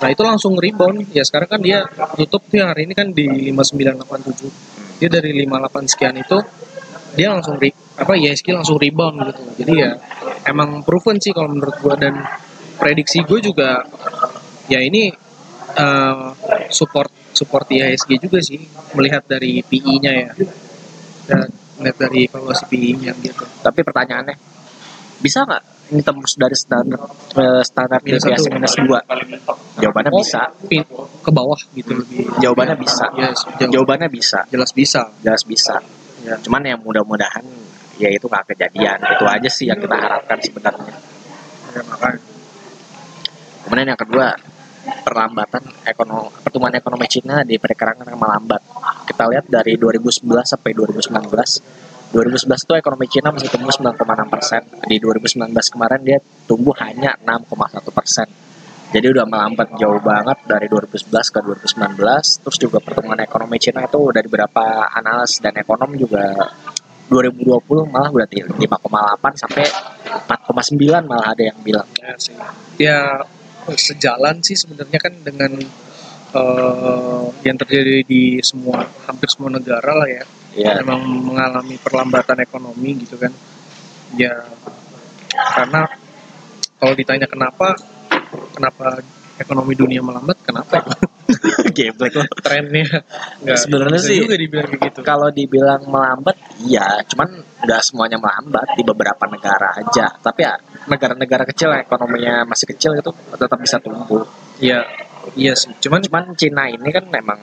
Nah 0.00 0.08
itu 0.08 0.22
langsung 0.24 0.56
rebound. 0.56 1.12
Ya 1.12 1.22
sekarang 1.24 1.48
kan 1.48 1.60
dia 1.60 1.84
tutup 2.16 2.44
tuh 2.48 2.64
hari 2.64 2.88
ini 2.88 2.94
kan 2.96 3.12
di 3.12 3.52
5987 3.52 4.74
dia 5.02 5.08
dari 5.10 5.44
58 5.44 5.90
sekian 5.90 6.16
itu 6.16 6.38
dia 7.14 7.30
langsung 7.30 7.58
re, 7.58 7.70
apa 7.98 8.12
ISG 8.18 8.50
langsung 8.54 8.78
rebound 8.78 9.22
gitu. 9.30 9.42
Jadi 9.62 9.72
ya 9.78 9.90
emang 10.48 10.82
proven 10.82 11.20
sih 11.22 11.30
kalau 11.30 11.52
menurut 11.52 11.76
gua. 11.78 11.94
Dan 11.94 12.18
prediksi 12.74 13.22
gue 13.22 13.38
juga 13.38 13.86
ya 14.66 14.82
ini 14.82 15.12
eh, 15.78 16.26
support 16.74 17.10
support 17.34 17.66
IHSG 17.70 18.18
juga 18.18 18.38
sih. 18.42 18.62
Melihat 18.94 19.26
dari 19.26 19.62
PI-nya 19.62 20.12
ya. 20.14 20.30
Dan 21.26 21.48
melihat 21.78 21.96
dari 22.06 22.30
evaluasi 22.30 22.64
PI-nya 22.70 23.12
gitu. 23.18 23.46
Tapi 23.62 23.80
pertanyaannya, 23.82 24.36
bisa 25.18 25.42
nggak 25.42 25.62
ini 25.84 26.00
tembus 26.00 26.34
dari 26.34 26.56
standar 26.56 27.00
eh, 27.36 27.62
standar 27.62 28.00
deviasi 28.00 28.48
minus 28.48 28.74
dua? 28.74 29.00
Jawabannya 29.76 30.10
Oh, 30.10 30.20
bisa. 30.20 30.48
pin- 30.64 30.88
ke 31.20 31.30
bawah 31.30 31.60
gitu 31.72 31.92
lebih 31.94 32.24
Jawabannya 32.40 32.76
bisa. 32.78 33.04
Yes, 33.14 33.44
jauh- 33.56 33.72
Jawabannya 33.72 34.08
bisa. 34.08 34.44
jelas 34.48 34.72
bisa 34.72 35.12
Jelas 35.20 35.44
bisa. 35.44 35.76
Ya. 36.24 36.40
Cuman 36.40 36.64
yang 36.64 36.80
mudah-mudahan 36.80 37.44
ya 37.94 38.08
itu 38.08 38.24
nggak 38.24 38.56
kejadian. 38.56 38.96
Itu 38.96 39.24
aja 39.24 39.48
sih 39.48 39.68
yang 39.68 39.78
kita 39.78 39.92
harapkan 39.94 40.38
sebenarnya. 40.40 40.94
ya 41.70 41.82
makanya 41.84 42.20
Kemudian 43.64 43.88
yang 43.88 44.00
kedua, 44.00 44.26
perlambatan 45.00 45.64
ekonomi 45.84 46.28
pertumbuhan 46.38 46.74
ekonomi 46.76 47.06
Cina 47.08 47.40
diperkirakan 47.42 48.04
akan 48.04 48.18
melambat. 48.18 48.60
Kita 49.08 49.24
lihat 49.28 49.48
dari 49.48 49.76
2011 49.76 50.20
sampai 50.44 50.70
2019. 50.76 51.83
2011 52.14 52.46
itu 52.62 52.72
ekonomi 52.78 53.06
Cina 53.10 53.34
masih 53.34 53.50
tumbuh 53.50 53.74
9,6 53.74 54.30
persen. 54.30 54.62
Di 54.86 55.02
2019 55.02 55.50
kemarin 55.50 56.00
dia 56.06 56.18
tumbuh 56.46 56.70
hanya 56.78 57.18
6,1 57.18 57.90
persen. 57.90 58.30
Jadi 58.94 59.06
udah 59.10 59.26
melambat 59.26 59.74
jauh 59.74 59.98
banget 59.98 60.38
dari 60.46 60.70
2011 60.70 61.10
ke 61.10 61.38
2019. 61.42 62.46
Terus 62.46 62.58
juga 62.62 62.78
pertumbuhan 62.78 63.18
ekonomi 63.18 63.58
Cina 63.58 63.82
itu 63.82 63.98
dari 64.14 64.30
beberapa 64.30 64.86
analis 64.94 65.42
dan 65.42 65.58
ekonom 65.58 65.90
juga 65.98 66.54
2020 67.10 67.90
malah 67.90 68.14
udah 68.14 68.26
5,8 68.30 68.62
sampai 69.34 69.66
4,9 70.30 71.10
malah 71.10 71.34
ada 71.34 71.42
yang 71.50 71.58
bilang. 71.66 71.90
ya 71.98 72.14
ya 72.78 73.26
sejalan 73.74 74.38
sih 74.38 74.54
sebenarnya 74.54 74.98
kan 75.02 75.14
dengan 75.26 75.52
eh, 76.30 77.24
yang 77.42 77.58
terjadi 77.58 78.06
di 78.06 78.38
semua 78.38 78.86
hampir 79.10 79.26
semua 79.34 79.50
negara 79.50 79.98
lah 79.98 80.06
ya 80.06 80.22
Ya, 80.54 80.78
memang 80.78 81.02
mengalami 81.02 81.74
perlambatan 81.82 82.38
ekonomi 82.38 83.02
gitu 83.02 83.18
kan 83.18 83.34
ya 84.14 84.30
karena 85.34 85.82
kalau 86.78 86.94
ditanya 86.94 87.26
kenapa 87.26 87.74
kenapa 88.54 89.02
ekonomi 89.34 89.74
dunia 89.74 89.98
melambat 89.98 90.38
kenapa 90.46 90.78
ya? 90.78 90.84
geblek 91.76 92.14
loh. 92.14 92.28
trennya 92.38 92.86
nggak 93.42 93.58
Sebenarnya 93.58 93.98
sih- 93.98 94.22
juga 94.22 94.38
dibilang 94.38 94.70
gitu 94.78 95.00
Kalau 95.02 95.28
dibilang 95.34 95.82
melambat, 95.90 96.36
iya, 96.62 97.02
cuman 97.10 97.34
nggak 97.66 97.80
semuanya 97.82 98.18
melambat 98.22 98.78
di 98.78 98.82
beberapa 98.86 99.26
negara 99.26 99.74
aja. 99.74 100.06
Tapi 100.14 100.40
ya 100.46 100.54
negara-negara 100.86 101.42
kecil 101.50 101.74
ekonominya 101.74 102.46
masih 102.46 102.70
kecil 102.70 102.94
itu 102.94 103.10
tetap 103.34 103.58
bisa 103.58 103.82
tumbuh. 103.82 104.22
iya 104.62 104.86
iya 105.34 105.56
sih 105.58 105.74
cuman 105.82 105.98
Cuman 106.06 106.24
Cina 106.38 106.70
ini 106.70 106.88
kan 106.94 107.10
memang 107.10 107.40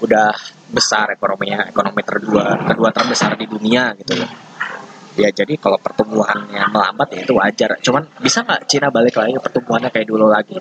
udah 0.00 0.32
besar 0.70 1.12
ekonominya, 1.12 1.68
ekonomi 1.68 2.00
kedua 2.04 2.56
kedua 2.68 2.88
terbesar 2.92 3.36
di 3.36 3.46
dunia 3.48 3.92
gitu 4.00 4.16
ya. 4.16 4.28
Ya 5.18 5.28
jadi 5.34 5.58
kalau 5.58 5.76
pertumbuhannya 5.76 6.70
melambat 6.70 7.12
ya 7.12 7.20
itu 7.26 7.34
wajar. 7.36 7.76
Cuman 7.82 8.06
bisa 8.22 8.40
nggak 8.46 8.64
Cina 8.70 8.88
balik 8.88 9.18
lagi 9.18 9.36
pertumbuhannya 9.36 9.90
kayak 9.92 10.08
dulu 10.08 10.30
lagi? 10.30 10.56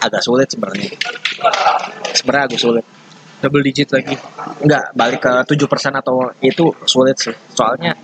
Agak 0.00 0.24
sulit 0.24 0.48
sebenarnya. 0.48 0.90
Sebenarnya 2.16 2.46
agak 2.50 2.60
sulit. 2.60 2.86
double 3.40 3.64
digit 3.64 3.88
lagi 3.88 4.12
Enggak, 4.60 4.92
balik 4.92 5.24
ke 5.24 5.32
7% 5.56 5.96
atau 5.96 6.28
itu 6.44 6.76
sulit 6.84 7.16
sih. 7.16 7.32
Soalnya 7.56 7.96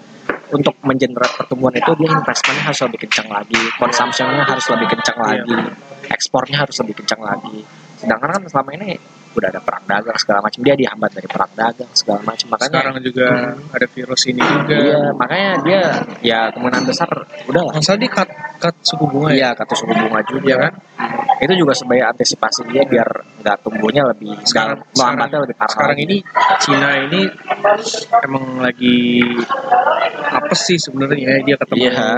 untuk 0.48 0.72
mengenerate 0.80 1.36
pertumbuhan 1.36 1.76
itu 1.76 1.92
dia 2.00 2.08
investmentnya 2.08 2.64
harus 2.72 2.80
lebih 2.88 2.98
kencang 3.04 3.28
lagi, 3.28 3.60
consumption-nya 3.76 4.48
harus 4.48 4.64
lebih 4.72 4.88
kencang 4.96 5.18
Iya. 5.20 5.26
lagi, 5.44 5.56
ekspornya 6.08 6.56
harus 6.64 6.76
lebih 6.80 6.94
kencang 7.02 7.20
lagi. 7.20 7.58
Sedangkan 8.00 8.28
kan 8.32 8.42
selama 8.48 8.70
ini 8.80 8.96
udah 9.36 9.48
ada 9.48 9.60
perang 9.60 9.84
dagang 9.84 10.16
segala 10.16 10.40
macam, 10.40 10.60
dia 10.60 10.74
dihambat 10.74 11.10
dari 11.12 11.28
perang 11.28 11.52
dagang 11.52 11.90
segala 11.92 12.20
macam. 12.22 12.46
Makanya 12.50 12.72
sekarang 12.72 12.94
juga 13.04 13.26
Hmm. 13.28 13.76
ada 13.76 13.86
virus 13.86 14.22
ini 14.24 14.40
juga 14.40 14.76
iya, 14.76 15.00
makanya 15.12 15.50
dia 15.60 15.80
ya 16.20 16.40
kemungkinan 16.50 16.84
besar 16.84 17.08
udahlah. 17.44 17.72
masa 17.72 17.94
di 17.94 18.08
cut 18.08 18.28
cut 18.56 18.74
suku 18.80 19.04
bunga 19.04 19.30
ya 19.30 19.36
Iya, 19.36 19.48
kata 19.54 19.74
suku 19.74 19.92
bunga 19.92 20.20
juga 20.24 20.46
Iya 20.46 20.56
kan? 20.58 20.72
Itu 21.36 21.52
juga 21.54 21.72
sebagai 21.72 22.04
antisipasi 22.06 22.64
dia 22.66 22.82
biar 22.82 23.08
nggak 23.44 23.56
tumbuhnya 23.60 24.08
lebih 24.08 24.32
Sekarang- 24.42 24.80
melambatnya 24.92 25.38
lebih 25.44 25.54
parah. 25.54 25.70
sekarang 25.70 25.98
ini 26.00 26.16
Cina 26.58 26.90
ini 26.98 27.20
emang 28.24 28.44
lagi 28.58 29.20
apa 30.26 30.54
sih 30.54 30.76
sebenarnya 30.76 31.44
dia 31.44 31.56
ketemu 31.56 31.82
Iya. 31.86 32.08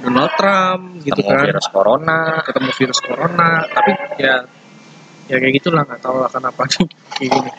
Donald 0.00 0.32
Trump 0.36 0.82
gitu 1.00 1.16
ketemu 1.16 1.32
kan 1.32 1.44
virus 1.48 1.66
corona, 1.68 2.20
ketemu 2.44 2.70
virus 2.76 2.98
corona 3.00 3.50
tapi 3.66 3.90
ya 4.16 4.36
ya 5.30 5.36
kayak 5.40 5.54
gitulah 5.60 5.82
nggak 5.86 6.00
tahu 6.04 6.16
lah 6.20 6.30
kenapa 6.30 6.62
kayak 7.16 7.30
gini. 7.30 7.50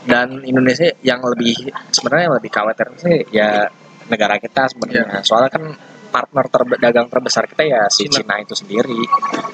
Dan 0.00 0.40
Indonesia 0.48 0.88
yang 1.04 1.20
lebih 1.20 1.68
sebenarnya 1.92 2.24
yang 2.32 2.36
lebih 2.40 2.50
khawatir 2.50 2.88
sih 2.96 3.16
ya 3.30 3.68
negara 4.08 4.40
kita 4.40 4.72
sebenarnya. 4.72 5.20
Soalnya 5.20 5.50
kan 5.52 5.64
partner 6.10 6.44
terbe- 6.50 6.80
dagang 6.80 7.06
terbesar 7.06 7.46
kita 7.46 7.62
ya 7.68 7.82
si 7.92 8.08
Cina. 8.08 8.24
Cina 8.24 8.34
itu 8.40 8.54
sendiri. 8.56 9.00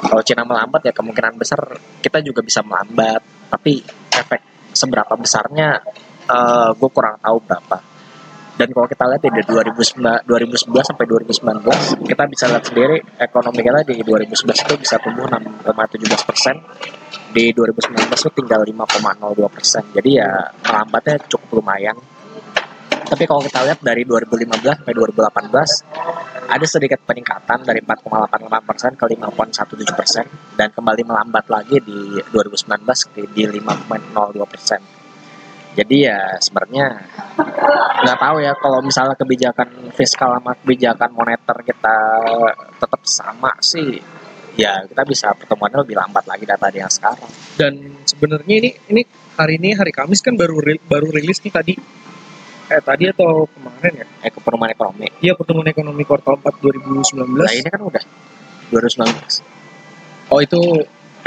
Kalau 0.07 0.23
Cina 0.23 0.47
melambat 0.47 0.87
ya 0.87 0.93
kemungkinan 0.95 1.35
besar 1.35 1.61
kita 1.99 2.23
juga 2.23 2.47
bisa 2.47 2.63
melambat. 2.63 3.51
Tapi 3.51 3.83
efek 4.15 4.71
seberapa 4.71 5.19
besarnya 5.19 5.83
gue 6.75 6.91
kurang 6.95 7.19
tahu 7.23 7.39
berapa 7.43 7.96
dan 8.57 8.73
kalau 8.73 8.89
kita 8.89 9.05
lihat 9.05 9.21
ya 9.21 9.31
dari 9.37 9.45
2011, 9.53 10.25
2011 10.25 10.89
sampai 10.89 11.05
2019 11.05 12.09
kita 12.09 12.25
bisa 12.25 12.45
lihat 12.49 12.65
sendiri 12.65 12.97
ekonomi 13.21 13.61
kita 13.61 13.85
di 13.85 14.01
2011 14.01 14.65
itu 14.65 14.75
bisa 14.81 14.97
tumbuh 14.97 15.29
6,17 15.29 16.25
persen. 16.25 16.57
Di 17.37 17.53
2019 17.53 18.09
itu 18.09 18.31
tinggal 18.33 18.65
5,02 18.65 19.53
persen. 19.53 19.85
Jadi 19.93 20.11
ya 20.17 20.49
melambatnya 20.65 21.21
cukup 21.29 21.61
lumayan. 21.61 22.01
Tapi 23.07 23.29
kalau 23.29 23.45
kita 23.45 23.61
lihat 23.61 23.79
dari 23.85 24.09
2015 24.09 24.49
sampai 24.65 24.95
2018 25.05 26.49
ada 26.49 26.67
sedikit 26.67 27.05
peningkatan 27.05 27.61
dari 27.61 27.85
4,88 27.85 28.41
persen 28.65 28.91
ke 28.97 29.05
5,17 29.05 29.93
persen. 29.93 30.25
Dan 30.57 30.73
kembali 30.73 31.05
melambat 31.05 31.45
lagi 31.53 31.77
di 31.85 32.25
2019 32.33 32.73
ke 33.13 33.21
di 33.37 33.45
5,02 33.45 34.49
persen 34.49 34.96
jadi 35.77 35.97
ya 36.09 36.21
sebenarnya 36.41 36.87
nggak 38.01 38.19
tahu 38.19 38.37
ya 38.41 38.53
kalau 38.57 38.81
misalnya 38.81 39.13
kebijakan 39.13 39.93
fiskal 39.93 40.33
sama 40.41 40.57
kebijakan 40.65 41.11
moneter 41.13 41.57
kita 41.61 41.97
tetap 42.81 43.03
sama 43.05 43.53
sih 43.61 44.01
ya 44.57 44.89
kita 44.89 45.05
bisa 45.05 45.37
pertemuannya 45.37 45.85
lebih 45.85 45.97
lambat 46.01 46.25
lagi 46.25 46.49
data 46.49 46.73
yang 46.73 46.89
sekarang. 46.89 47.29
Dan 47.61 48.01
sebenarnya 48.09 48.55
ini 48.57 48.71
ini 48.89 49.03
hari 49.37 49.61
ini 49.61 49.77
hari 49.77 49.93
Kamis 49.93 50.25
kan 50.25 50.33
baru 50.33 50.57
baru 50.89 51.13
rilis 51.13 51.45
nih 51.45 51.53
tadi. 51.53 51.75
Eh 52.67 52.81
tadi 52.81 53.13
atau 53.13 53.45
kemarin 53.45 54.01
ya? 54.01 54.07
Eh 54.25 54.33
pertemuan 54.33 54.73
ekonomi. 54.73 55.13
Iya 55.21 55.37
pertemuan 55.37 55.69
ekonomi 55.69 56.03
kuartal 56.09 56.41
4 56.41 56.57
2019 57.13 57.37
nah 57.37 57.53
ini 57.53 57.69
kan 57.69 57.85
udah 57.85 58.05
2019 58.73 59.57
oh 60.31 60.41
itu 60.43 60.61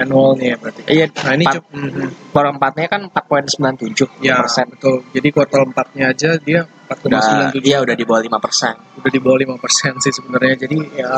annualnya 0.02 0.46
ya 0.46 0.58
berarti 0.58 0.82
iya 0.88 1.06
nah 1.10 1.34
ini 1.34 1.44
Empat. 1.44 1.56
cuk- 1.58 1.70
mhm. 1.72 2.08
per 2.30 2.46
empatnya 2.48 2.88
kan 2.88 3.02
4,97 3.10 4.22
ya 4.22 4.36
persen 4.40 4.66
betul 4.70 4.96
jadi 5.10 5.28
kuartal 5.30 5.64
4 5.68 5.96
nya 5.96 6.06
aja 6.10 6.30
dia 6.38 6.60
udah 6.66 7.20
4,97 7.56 7.64
iya 7.64 7.78
udah 7.80 7.96
di 7.96 8.04
bawah 8.04 8.22
5 8.22 8.40
persen 8.40 8.74
udah 8.96 9.10
di 9.10 9.20
bawah 9.20 9.38
5 9.40 9.58
persen 9.58 9.92
sih 9.98 10.12
sebenarnya 10.12 10.54
jadi 10.60 10.78
ya 10.96 11.12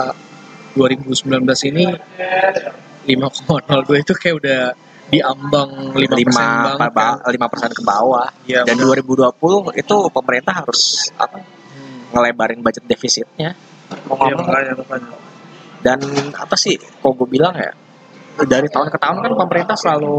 2019 0.72 1.12
ini 1.68 1.86
5,02 3.04 3.12
itu 3.98 4.14
kayak 4.14 4.36
udah 4.38 4.62
diambang 5.10 5.72
5 5.92 6.08
persen 6.08 6.48
banget 6.64 6.92
kan. 6.94 7.16
lima 7.28 7.48
persen 7.50 7.70
ke 7.70 7.84
bawah 7.84 8.32
Iya, 8.46 8.64
dan 8.64 8.80
benar. 8.80 9.04
2020 9.04 9.76
itu 9.76 9.96
pemerintah 10.10 10.54
harus 10.58 10.82
apa 11.16 11.44
Hmm. 11.72 12.12
ngelebarin 12.12 12.60
budget 12.60 12.84
defisitnya 12.86 13.56
mau 14.06 14.16
makanya, 14.16 14.76
makanya. 14.76 15.16
dan 15.82 16.00
apa 16.32 16.56
sih 16.56 16.76
kok 16.76 17.12
gue 17.12 17.28
bilang 17.28 17.52
ya 17.54 17.72
dari 18.40 18.68
tahun 18.72 18.88
ke 18.90 18.98
tahun 18.98 19.18
kan 19.24 19.32
pemerintah 19.36 19.78
selalu 19.78 20.16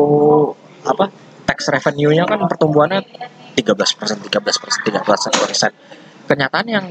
apa 0.83 1.05
tax 1.49 1.71
revenue-nya 1.73 2.25
kan 2.29 2.39
pertumbuhannya 2.47 3.01
13 3.57 3.99
persen 3.99 4.17
13 4.21 4.63
persen 4.63 4.81
13 4.85 5.43
persen. 5.47 5.73
Kenyataan 6.23 6.67
yang 6.71 6.87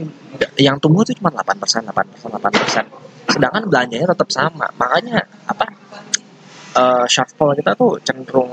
yang 0.59 0.75
tumbuh 0.77 1.01
itu 1.01 1.17
cuma 1.17 1.33
8 1.33 1.57
persen 1.57 1.81
8 1.87 1.93
persen 1.93 2.29
8 2.29 2.61
persen. 2.61 2.85
Sedangkan 3.31 3.63
belanjanya 3.65 4.07
tetap 4.11 4.29
sama. 4.29 4.67
Makanya 4.77 5.23
apa 5.47 5.65
eh, 6.77 7.05
shortfall 7.07 7.57
kita 7.57 7.73
tuh 7.73 7.97
cenderung 8.05 8.51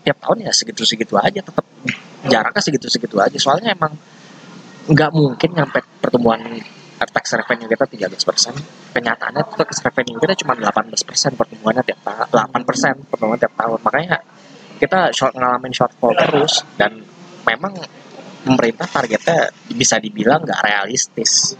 tiap 0.00 0.16
tahun 0.16 0.48
ya 0.48 0.52
segitu-segitu 0.52 1.12
aja 1.20 1.44
tetap 1.44 1.64
jaraknya 2.24 2.62
segitu-segitu 2.62 3.20
aja. 3.20 3.36
Soalnya 3.36 3.76
emang 3.76 3.92
nggak 4.88 5.10
mungkin 5.12 5.50
nyampe 5.52 5.84
pertumbuhan 6.00 6.40
tax 7.08 7.32
revenue 7.38 7.68
kita 7.70 7.84
13 7.88 8.28
persen. 8.28 8.54
Kenyataannya 8.92 9.42
tuh 9.48 9.56
tax 9.64 9.80
revenue 9.80 10.20
kita 10.20 10.34
cuma 10.44 10.52
18 10.58 10.90
persen 11.08 11.30
pertumbuhannya 11.38 11.84
tiap 11.86 12.00
tahun 12.04 12.28
8 12.52 12.68
persen 12.68 12.94
pertumbuhan 13.08 13.40
tiap 13.40 13.54
tahun. 13.56 13.78
Makanya 13.80 14.16
kita 14.80 15.12
short, 15.12 15.36
ngalamin 15.36 15.72
shortfall 15.72 16.16
terus 16.16 16.64
dan 16.76 17.00
memang 17.44 17.76
pemerintah 18.44 18.88
targetnya 18.88 19.52
bisa 19.72 20.00
dibilang 20.00 20.44
nggak 20.44 20.60
realistis. 20.60 21.56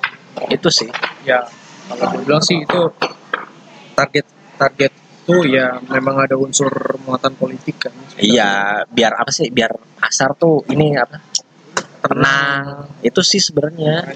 Itu 0.49 0.69
sih. 0.73 0.89
Ya 1.25 1.45
kalau 1.89 2.17
gue 2.17 2.23
bilang 2.25 2.45
sih 2.45 2.65
itu 2.65 2.81
target 3.97 4.27
target 4.57 4.93
itu 5.21 5.53
ya 5.53 5.79
memang 5.93 6.25
ada 6.25 6.35
unsur 6.35 6.73
muatan 7.05 7.37
politik 7.37 7.87
kan. 7.89 7.95
Iya 8.17 8.83
biar 8.89 9.21
apa 9.21 9.31
sih 9.31 9.53
biar 9.53 9.71
pasar 10.01 10.35
tuh 10.35 10.65
ini 10.73 10.97
apa 10.97 11.21
tenang. 12.01 12.89
Itu 13.05 13.21
sih 13.21 13.39
sebenarnya 13.39 14.11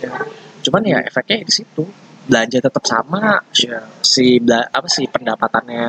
cuman 0.64 0.82
ya 0.82 0.98
efeknya 1.04 1.44
di 1.44 1.52
situ. 1.52 1.84
Belanja 2.24 2.56
tetap 2.56 2.80
sama 2.88 3.36
ya 3.52 3.84
si 4.00 4.40
bela- 4.40 4.64
apa 4.72 4.88
sih 4.88 5.04
pendapatannya 5.04 5.84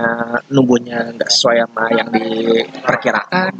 numbuhnya 0.51 1.15
nggak 1.15 1.31
sesuai 1.31 1.63
sama 1.63 1.87
yang 1.95 2.11
diperkirakan 2.11 3.55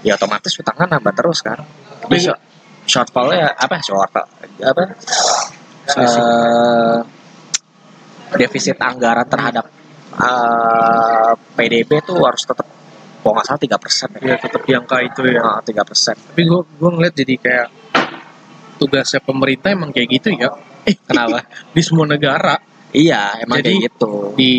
ya 0.00 0.16
otomatis 0.16 0.56
utangnya 0.56 0.96
nambah 0.96 1.12
terus 1.12 1.44
kan. 1.44 1.60
Tapi 2.00 2.16
short- 2.16 2.40
shortfallnya 2.88 3.52
apa 3.52 3.76
shortfall 3.84 4.24
apa 4.64 4.82
eh, 6.00 6.98
defisit 8.40 8.80
anggaran 8.80 9.28
terhadap 9.28 9.66
eh, 10.16 11.32
PDB 11.56 11.90
tuh 12.08 12.24
harus 12.24 12.40
tetap 12.40 12.64
kalau 13.18 13.36
nggak 13.36 13.46
salah 13.52 13.60
tiga 13.60 13.76
persen 13.76 14.08
ya. 14.24 14.40
Tetap 14.40 14.62
di 14.64 14.72
angka 14.72 14.96
itu 15.04 15.20
ya. 15.28 15.60
Tiga 15.60 15.84
persen. 15.84 16.16
Tapi 16.16 16.42
gue 16.48 16.60
gue 16.64 16.90
ngeliat 16.96 17.12
jadi 17.12 17.34
kayak 17.36 17.66
tugasnya 18.78 19.18
pemerintah 19.20 19.74
emang 19.74 19.90
kayak 19.90 20.08
gitu 20.14 20.28
ya. 20.32 20.54
Kenapa? 21.04 21.44
Di 21.74 21.82
semua 21.82 22.06
negara. 22.06 22.56
Iya 22.88 23.44
emang 23.44 23.58
Jadi- 23.60 23.68
kayak 23.76 23.84
gitu. 23.92 24.12
di 24.32 24.52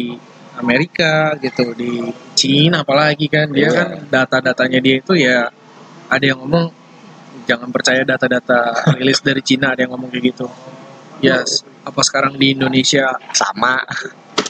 Amerika 0.53 1.33
gitu 1.39 1.71
di 1.71 2.11
Cina 2.35 2.83
apalagi 2.83 3.31
kan 3.31 3.47
dia 3.49 3.65
Iya. 3.65 3.71
kan 3.73 3.89
data-datanya 4.11 4.79
dia 4.83 4.95
itu 4.99 5.15
ya 5.15 5.47
ada 6.05 6.19
yang 6.21 6.43
ngomong 6.43 6.67
jangan 7.47 7.71
percaya 7.71 8.03
data-data 8.03 8.91
rilis 8.99 9.23
dari 9.23 9.39
Cina 9.39 9.71
ada 9.71 9.81
yang 9.81 9.95
ngomong 9.95 10.11
kayak 10.11 10.35
gitu. 10.35 10.45
Ya 11.19 11.41
s- 11.41 11.63
apa 11.81 12.03
sekarang 12.03 12.35
di 12.35 12.53
Indonesia? 12.53 13.07
Sama. 13.31 13.79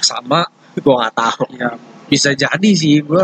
Sama. 0.01 0.43
Gua 0.81 1.05
nggak 1.05 1.15
tahu. 1.15 1.45
Ya 1.55 1.77
bisa 2.09 2.33
jadi 2.33 2.69
sih 2.73 3.05
gue 3.05 3.23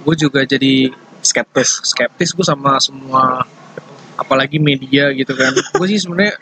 gue 0.00 0.14
juga 0.14 0.46
jadi 0.46 0.94
skeptis. 1.18 1.82
skeptis 1.82 2.30
gue 2.30 2.46
sama 2.46 2.78
semua 2.78 3.42
apalagi 4.14 4.62
media 4.62 5.10
gitu 5.14 5.34
kan. 5.34 5.54
Gue 5.54 5.86
sih 5.90 6.00
sebenarnya 6.00 6.38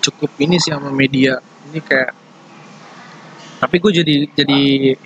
cukup 0.00 0.30
ini 0.40 0.56
sih 0.60 0.72
sama 0.72 0.92
media. 0.92 1.36
Ini 1.70 1.80
kayak 1.82 2.12
tapi 3.56 3.80
gue 3.80 3.92
jadi 4.04 4.14
jadi 4.36 4.60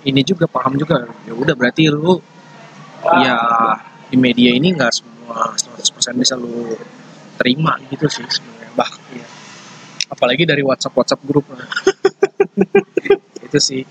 ini 0.07 0.21
juga 0.23 0.47
paham 0.47 0.75
juga. 0.75 1.07
Ya 1.23 1.33
udah 1.35 1.55
berarti 1.55 1.87
lu 1.91 2.19
ya 3.23 3.35
di 4.11 4.17
media 4.19 4.51
ini 4.53 4.75
nggak 4.75 4.91
semua 4.91 5.55
100% 5.55 6.21
bisa 6.21 6.35
lu 6.35 6.75
terima 7.39 7.79
gitu 7.89 8.05
sih 8.11 8.27
sebenarnya. 8.27 8.71
Bah 8.75 8.91
ya. 9.15 9.27
apalagi 10.11 10.43
dari 10.43 10.59
WhatsApp 10.59 10.91
WhatsApp 10.91 11.23
grup 11.23 11.47
itu 13.47 13.59
sih. 13.59 13.83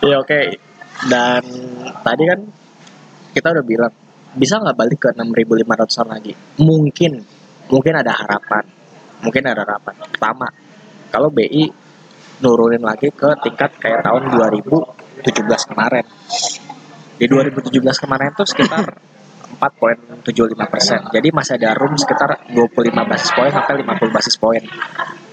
Ya 0.00 0.16
oke. 0.20 0.40
Dan 1.08 1.42
tadi 2.04 2.24
kan 2.28 2.40
kita 3.32 3.54
udah 3.54 3.64
bilang 3.64 3.94
bisa 4.36 4.62
nggak 4.62 4.76
balik 4.78 4.98
ke 4.98 5.08
6.500an 5.14 6.06
lagi? 6.10 6.32
Mungkin, 6.62 7.12
mungkin 7.70 7.94
ada 7.96 8.12
harapan, 8.14 8.64
mungkin 9.22 9.42
ada 9.46 9.62
harapan. 9.66 9.94
Pertama, 10.10 10.46
kalau 11.10 11.28
BI 11.30 11.66
nurunin 12.40 12.80
lagi 12.80 13.12
ke 13.12 13.30
tingkat 13.44 13.76
kayak 13.76 14.00
tahun 14.06 14.32
2017 14.32 15.70
kemarin. 15.70 16.06
Di 17.20 17.28
2017 17.28 17.84
kemarin 18.00 18.32
itu 18.32 18.44
sekitar 18.48 18.96
4,75 19.60 20.72
persen. 20.72 21.00
Jadi 21.12 21.28
masih 21.34 21.60
ada 21.60 21.76
room 21.76 21.92
sekitar 22.00 22.48
25 22.48 23.10
basis 23.10 23.30
poin 23.36 23.52
sampai 23.52 23.74
50 23.84 24.16
basis 24.16 24.36
poin. 24.40 24.62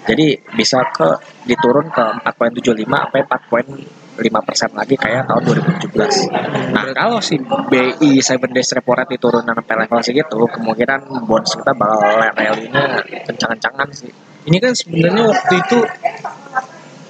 Jadi 0.08 0.28
bisa 0.56 0.84
ke 0.92 1.10
diturun 1.48 1.88
ke 1.92 2.06
4,75 2.28 2.88
sampai 2.92 3.22
4, 3.24 4.07
5% 4.18 4.74
lagi 4.74 4.96
kayak 4.98 5.30
tahun 5.30 5.42
2017. 5.46 6.74
Nah, 6.74 6.90
kalau 6.98 7.22
si 7.22 7.38
BI 7.42 8.20
7 8.20 8.42
days 8.50 8.70
repo 8.74 8.98
rate 8.98 9.16
diturunin 9.16 9.54
sampai 9.54 9.76
level 9.86 10.00
segitu, 10.02 10.40
kemungkinan 10.50 11.00
bonds 11.30 11.54
kita 11.54 11.72
bakal 11.78 12.02
rally-nya 12.34 13.06
kencang-kencangan 13.30 13.90
sih. 13.94 14.12
Ini 14.50 14.58
kan 14.58 14.74
sebenarnya 14.74 15.24
waktu 15.30 15.54
itu 15.62 15.80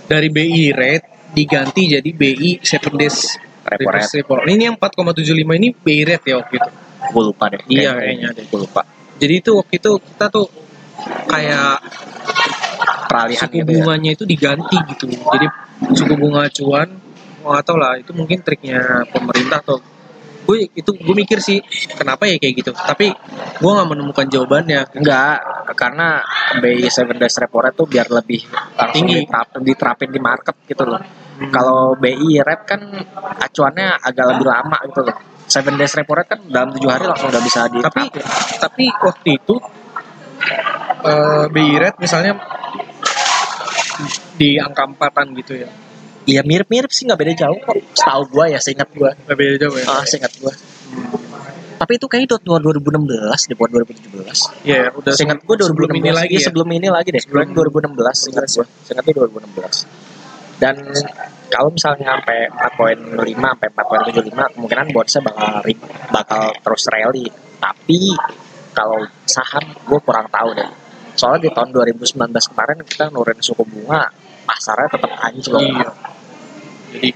dari 0.08 0.28
BI 0.28 0.76
rate 0.76 1.32
diganti 1.32 1.96
jadi 1.96 2.10
BI 2.12 2.60
7 2.60 3.00
days 3.00 3.39
repo 3.63 3.89
rate. 3.89 4.12
Repo. 4.20 4.34
Ini 4.43 4.63
yang 4.72 4.76
4,75 4.76 5.60
ini 5.60 5.67
BI 5.72 6.02
rate 6.04 6.26
ya 6.28 6.36
waktu 6.43 6.56
itu. 6.60 6.70
Gue 7.08 7.24
lupa 7.24 7.48
deh. 7.48 7.62
Iya 7.72 7.96
kayaknya. 7.96 8.30
Gue 8.52 8.60
lupa. 8.67 8.82
Jadi 9.17 9.34
itu 9.39 9.52
waktu 9.56 9.74
itu 9.80 9.91
kita 9.98 10.26
tuh 10.30 10.48
kayak 11.30 11.82
Peralihan 13.08 13.48
suku 13.48 13.58
gitu 13.58 13.63
ya. 13.63 13.76
bunganya 13.82 14.12
itu 14.13 14.24
diganti 14.28 14.78
gitu. 14.93 15.06
Jadi 15.10 15.48
suku 15.96 16.13
bunga 16.20 16.48
acuan, 16.48 16.88
nggak 17.43 17.63
tahu 17.63 17.78
lah 17.80 17.93
itu 17.96 18.12
mungkin 18.12 18.38
triknya 18.43 19.08
pemerintah 19.10 19.63
atau 19.63 19.80
gue 20.48 20.63
itu 20.80 20.91
gue 20.96 21.15
mikir 21.15 21.43
sih 21.43 21.60
kenapa 21.96 22.24
ya 22.28 22.39
kayak 22.39 22.63
gitu. 22.63 22.72
Tapi 22.72 23.12
gue 23.60 23.72
nggak 23.72 23.89
menemukan 23.91 24.26
jawabannya. 24.32 24.96
Enggak, 24.96 25.43
karena 25.76 26.24
BI 26.63 26.88
7 26.88 27.20
days 27.20 27.36
repo 27.36 27.60
rate 27.60 27.76
tuh 27.76 27.88
biar 27.88 28.08
lebih 28.08 28.43
Tinggi. 28.96 29.28
diterap- 29.28 29.60
diterapin 29.60 30.10
di 30.12 30.20
market 30.24 30.56
gitu 30.63 30.88
loh. 30.88 31.04
Hmm. 31.04 31.52
Kalau 31.52 32.00
BI 32.00 32.39
rate 32.39 32.63
kan 32.63 32.82
acuannya 33.43 34.00
agak 34.00 34.26
lebih 34.36 34.48
lama 34.48 34.78
gitu 34.88 35.02
loh. 35.04 35.15
7 35.48 35.80
days 35.80 35.96
repo 35.96 36.12
rate 36.15 36.30
kan 36.36 36.39
dalam 36.48 36.72
tujuh 36.76 36.89
hari 36.91 37.08
langsung 37.08 37.32
udah 37.32 37.43
bisa 37.43 37.72
di 37.72 37.80
tapi 37.80 38.12
tapi 38.60 38.86
waktu 39.00 39.39
itu 39.39 39.56
eh 41.08 41.46
BI 41.52 41.76
rate 41.80 42.00
misalnya 42.04 42.36
di 44.36 44.57
angka 44.57 44.83
empatan 44.86 45.33
gitu 45.36 45.53
ya 45.57 45.69
Iya 46.27 46.43
mirip-mirip 46.43 46.91
sih 46.91 47.07
nggak 47.07 47.19
beda 47.23 47.33
jauh 47.39 47.55
kok. 47.55 47.71
Setahu 47.95 48.27
gua 48.27 48.51
ya, 48.51 48.60
seingat 48.60 48.91
gua. 48.91 49.15
nggak 49.15 49.38
beda 49.39 49.53
jauh 49.63 49.79
ya 49.79 49.86
Ah, 49.88 50.03
seingat 50.03 50.36
gua. 50.43 50.51
Tapi 51.79 51.91
itu 51.95 52.03
kayaknya 52.03 52.36
tahun 52.36 52.60
2016 52.60 53.47
di 53.47 53.53
buat 53.55 53.71
2017. 53.71 54.51
Iya, 54.67 54.91
udah 54.91 55.15
Seingat 55.15 55.39
gua 55.47 55.55
2016 55.55 55.71
sebelum 55.71 55.91
ini 55.95 56.10
lagi 56.12 56.27
Iya, 56.27 56.36
ya. 56.36 56.45
sebelum 56.51 56.67
ini 56.67 56.88
lagi 56.91 57.10
deh. 57.15 57.23
Sebelum- 57.23 57.47
Sebelum 57.47 57.71
2016 57.71 58.15
seingat 58.19 58.43
gua. 58.43 58.65
Seingatnya 58.83 59.13
2016. 59.15 59.75
Dan 60.57 60.75
kalau 61.47 61.69
misalnya 61.71 62.05
sampai 62.12 62.38
4.5 62.51 63.47
sampai 63.47 63.69
4.75 63.71 64.51
kemungkinan 64.51 64.86
bondsnya 64.91 65.21
bakal 65.23 65.47
bakal 66.12 66.43
terus 66.60 66.83
rally. 66.91 67.25
Tapi 67.55 67.99
kalau 68.73 68.99
saham 69.23 69.63
gue 69.63 69.99
kurang 70.03 70.27
tahu 70.27 70.49
deh. 70.53 70.67
Soalnya 71.17 71.49
di 71.49 71.51
tahun 71.51 71.69
2019 71.73 72.13
kemarin 72.53 72.77
kita 72.86 73.10
nurunin 73.10 73.41
suku 73.41 73.65
bunga 73.65 74.06
pasarnya 74.45 74.88
tetap 74.95 75.12
anjlok. 75.19 75.60
Iya. 75.60 75.89
jadi 76.88 77.10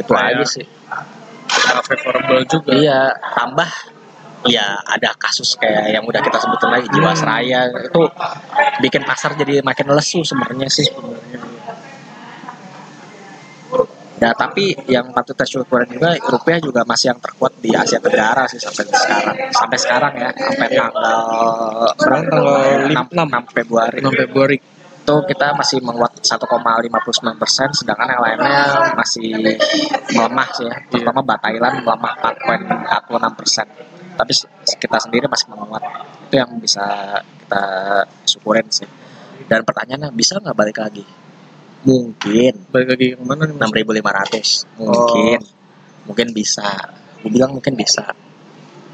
itu 0.00 0.12
aja 0.16 0.44
sih 0.48 0.64
favorable 1.84 2.42
juga 2.48 2.72
iya 2.72 3.12
tambah 3.36 3.68
ya 4.48 4.76
ada 4.88 5.12
kasus 5.16 5.56
kayak 5.56 5.92
yang 5.92 6.04
udah 6.04 6.20
kita 6.20 6.36
sebutin 6.40 6.70
lagi 6.72 6.86
Hmm. 6.88 6.96
jiwasraya 7.00 7.60
itu 7.84 8.02
bikin 8.80 9.02
pasar 9.04 9.36
jadi 9.36 9.60
makin 9.60 9.92
lesu 9.92 10.24
sebenarnya 10.24 10.68
sih 10.68 10.88
sebenarnya 10.88 11.40
Ya 14.24 14.32
tapi 14.32 14.72
yang 14.88 15.12
patut 15.12 15.36
kita 15.36 15.44
syukurin 15.44 15.84
juga 15.84 16.16
rupiah 16.32 16.56
juga 16.56 16.80
masih 16.88 17.12
yang 17.12 17.20
terkuat 17.20 17.60
di 17.60 17.76
Asia 17.76 18.00
Tenggara 18.00 18.48
sih 18.48 18.56
sampai 18.56 18.88
sekarang. 18.88 19.36
Sampai 19.52 19.76
sekarang 19.76 20.12
ya, 20.16 20.30
sampai 20.32 20.68
Iya. 20.72 20.80
tanggal 20.88 21.20
Sekarang 22.00 22.22
tanggal 22.32 22.56
6, 22.88 23.04
6 23.12 23.44
Februari 23.52 23.98
6 24.00 24.16
Februari 24.16 24.56
itu 25.04 25.16
kita 25.28 25.52
masih 25.52 25.84
menguat 25.84 26.16
1,59 26.24 27.36
persen, 27.36 27.68
sedangkan 27.76 28.08
yang 28.08 28.22
lainnya 28.24 28.56
masih 28.96 29.60
melemah 30.16 30.48
sih 30.56 30.64
ya. 30.64 30.72
Terutama 30.88 31.20
Bat 31.20 31.44
Thailand 31.44 31.84
melemah 31.84 32.12
4,46 33.04 33.36
persen. 33.36 33.66
Tapi 34.16 34.32
kita 34.80 34.96
sendiri 35.04 35.28
masih 35.28 35.52
menguat. 35.52 35.84
Itu 36.24 36.40
yang 36.40 36.56
bisa 36.56 37.20
kita 37.20 37.64
syukurin 38.24 38.64
sih. 38.72 38.88
Dan 39.44 39.60
pertanyaannya 39.68 40.08
bisa 40.16 40.40
nggak 40.40 40.56
balik 40.56 40.80
lagi? 40.80 41.04
Mungkin. 41.84 42.52
Balik 42.72 42.88
lagi 42.96 43.06
ke 43.14 43.22
mana 43.24 43.44
nih 43.44 43.54
Mas? 43.54 43.68
6500 43.68 44.80
mungkin. 44.80 45.38
Mungkin 46.04 46.28
bisa. 46.32 46.68
Gue 47.20 47.30
bilang 47.32 47.52
mungkin 47.52 47.76
bisa. 47.76 48.04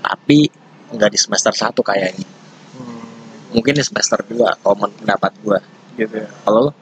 Tapi 0.03 0.51
nggak 0.91 1.11
di 1.11 1.19
semester 1.19 1.55
1 1.55 1.71
kayaknya. 1.71 2.27
Hmm, 2.75 3.07
mungkin 3.55 3.79
di 3.79 3.85
semester 3.87 4.19
2 4.27 4.59
kalau 4.59 4.75
menurut 4.75 4.95
pendapat 4.99 5.33
gue 5.43 5.59
gitu 5.99 6.15
ya. 6.19 6.29
Kalau 6.43 6.71
lo 6.71 6.73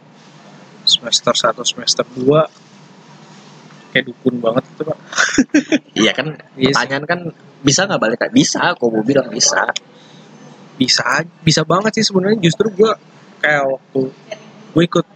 semester 0.88 1.32
1 1.36 1.60
semester 1.64 2.04
2 2.16 2.48
kayak 3.88 4.04
dukun 4.04 4.34
banget 4.40 4.64
itu 4.68 4.82
pak. 4.84 4.98
Iya 6.00 6.12
kan 6.12 6.26
Iya 6.56 6.72
sih. 6.72 6.74
pertanyaan 6.76 7.04
kan 7.04 7.20
bisa 7.60 7.84
nggak 7.84 8.00
balik 8.00 8.18
lagi? 8.20 8.32
Bisa 8.32 8.60
kok 8.72 8.88
gue 8.88 9.04
bilang 9.04 9.28
bisa. 9.28 9.64
Bisa 10.78 11.04
bisa 11.42 11.62
banget 11.68 12.00
sih 12.00 12.04
sebenarnya. 12.08 12.40
Justru 12.40 12.72
gue 12.72 12.90
kayak 13.40 13.64
waktu 13.66 14.00
gue 14.72 14.82
ikut 14.84 15.06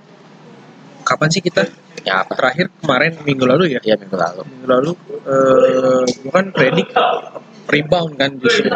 kapan 1.04 1.28
sih 1.30 1.42
kita? 1.42 1.62
Ya 2.02 2.22
apa? 2.26 2.34
Terakhir 2.34 2.66
kemarin 2.82 3.12
minggu 3.22 3.44
lalu 3.46 3.64
ya? 3.76 3.80
Ya 3.84 3.94
minggu 3.94 4.16
lalu. 4.16 4.42
Minggu 4.48 4.66
lalu 4.66 4.90
eh 5.22 6.02
gue 6.06 6.32
kan 6.32 6.46
predik 6.50 6.88
rebound 7.70 8.18
kan 8.18 8.30
justru 8.42 8.66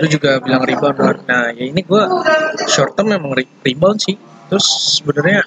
lu 0.00 0.06
juga 0.08 0.40
bilang 0.40 0.64
rebound. 0.64 0.96
Kan 0.96 1.16
nah 1.28 1.46
ya 1.52 1.64
ini 1.64 1.80
gue 1.84 2.02
short 2.68 2.96
term 2.96 3.12
memang 3.12 3.36
re- 3.36 3.56
rebound 3.62 4.00
sih. 4.00 4.16
Terus 4.48 4.66
sebenarnya 5.00 5.44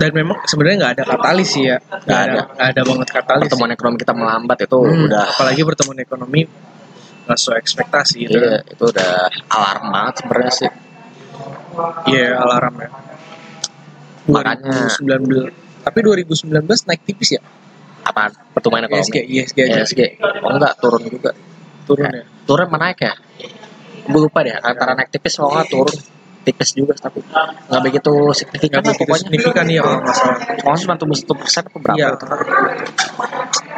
dan 0.00 0.10
memang 0.10 0.38
sebenarnya 0.50 0.76
nggak 0.82 0.94
ada 0.98 1.04
katalis 1.06 1.48
sih 1.54 1.70
ya. 1.70 1.78
Nggak 1.78 2.20
ada 2.26 2.40
nggak 2.56 2.68
ada 2.74 2.80
banget 2.82 3.08
katalis 3.14 3.46
pertemuan 3.46 3.70
ekonomi 3.70 3.96
kita 4.02 4.14
melambat 4.16 4.58
itu 4.66 4.78
Hmm, 4.80 5.06
udah 5.06 5.22
apalagi 5.30 5.60
pertemuan 5.62 5.98
ekonomi 6.02 6.40
nggak 7.28 7.38
sesuai 7.38 7.58
ekspektasi 7.62 8.16
gitu. 8.26 8.38
Iya, 8.42 8.58
itu 8.66 8.84
udah 8.90 9.12
alarm 9.54 9.84
banget 9.94 10.14
sebenarnya 10.18 10.52
sih. 10.52 10.70
Iya 12.10 12.26
alarm 12.42 12.74
ya. 12.82 12.88
Makanya- 14.28 14.90
2019. 14.92 15.48
Tapi 15.80 15.98
2019 16.04 16.84
naik 16.84 17.02
tipis 17.04 17.40
ya? 17.40 17.42
apaan 18.00 18.32
pertemuan 18.56 18.88
ISG, 18.88 19.12
ekonomi 19.22 19.38
ISG 19.38 19.58
aja 19.60 19.78
ISG 19.84 20.00
oh 20.40 20.56
enggak 20.56 20.72
turun 20.80 21.02
juga 21.04 21.30
turun 21.84 22.08
ya. 22.08 22.24
turun 22.48 22.66
mana 22.66 22.88
naik 22.88 23.04
ya 23.04 23.12
gue 24.02 24.20
lupa 24.20 24.40
deh 24.40 24.56
antara 24.56 24.96
naik 24.96 25.12
tipis 25.12 25.36
kalau 25.36 25.52
nggak 25.52 25.68
turun 25.68 25.94
tipis 26.40 26.72
juga 26.72 26.96
tapi 26.96 27.20
nggak 27.20 27.82
begitu 27.84 28.12
signifikan 28.32 28.80
Nggak 28.80 28.88
begitu 28.88 29.02
pokoknya 29.04 29.20
signifikan 29.22 29.66
ya 29.68 29.80
kalau 29.84 29.98
nggak 30.00 30.16
salah. 30.16 30.36
kalau 30.56 30.76
cuma 30.80 30.94
tumbuh 30.96 31.12
satu 31.14 31.34
persen 31.36 31.62
apa 31.62 31.76
berapa 31.78 31.98
Iya. 32.00 32.08
gitu. 32.08 32.24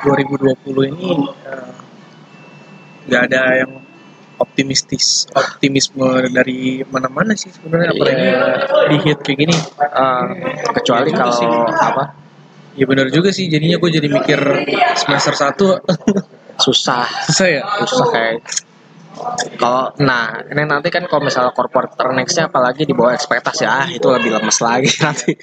2020 0.06 0.90
ini 0.94 1.10
eh, 1.42 1.70
nggak 3.10 3.22
ada 3.26 3.40
yang 3.58 3.70
optimistis, 4.42 5.30
optimisme 5.32 6.02
dari 6.34 6.82
mana-mana 6.90 7.32
sih 7.32 7.48
sebenarnya 7.48 7.94
apalagi 7.94 8.22
Iya. 8.26 8.42
di 8.90 8.96
hit 9.06 9.18
kayak 9.22 9.38
gini. 9.38 9.56
Eh, 9.78 10.24
kecuali 10.82 11.08
juga 11.10 11.20
kalau 11.22 11.34
sih. 11.38 11.48
apa 11.78 12.04
Ya 12.72 12.88
benar 12.88 13.12
juga 13.12 13.28
sih, 13.28 13.52
jadinya 13.52 13.76
gue 13.76 13.90
jadi 13.92 14.08
mikir 14.08 14.40
semester 14.96 15.36
1 15.36 15.76
susah 16.56 17.04
susah 17.28 17.48
ya. 17.48 17.62
susah 17.84 18.06
kayak 18.08 18.34
kalau 19.60 19.92
nah 20.00 20.40
ini 20.48 20.62
nanti 20.64 20.88
kan 20.88 21.04
kalau 21.04 21.20
misalnya 21.20 21.52
corporate 21.52 21.92
earningsnya 22.00 22.48
apalagi 22.48 22.88
di 22.88 22.96
bawah 22.96 23.12
ekspektasi 23.12 23.68
ah 23.68 23.84
itu 23.88 24.08
lebih 24.08 24.32
lemes 24.32 24.56
lagi 24.64 24.88
nanti 25.04 25.36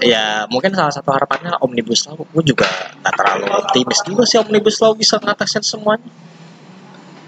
ya 0.00 0.44
mungkin 0.48 0.72
salah 0.72 0.92
satu 0.92 1.08
harapannya 1.12 1.56
omnibus 1.60 2.04
law 2.04 2.20
gue 2.20 2.42
juga 2.44 2.68
nggak 3.00 3.14
terlalu 3.16 3.46
optimis 3.48 4.00
juga 4.04 4.22
sih 4.28 4.38
omnibus 4.40 4.76
law 4.80 4.92
bisa 4.92 5.16
ngatasin 5.20 5.64
semuanya 5.64 6.08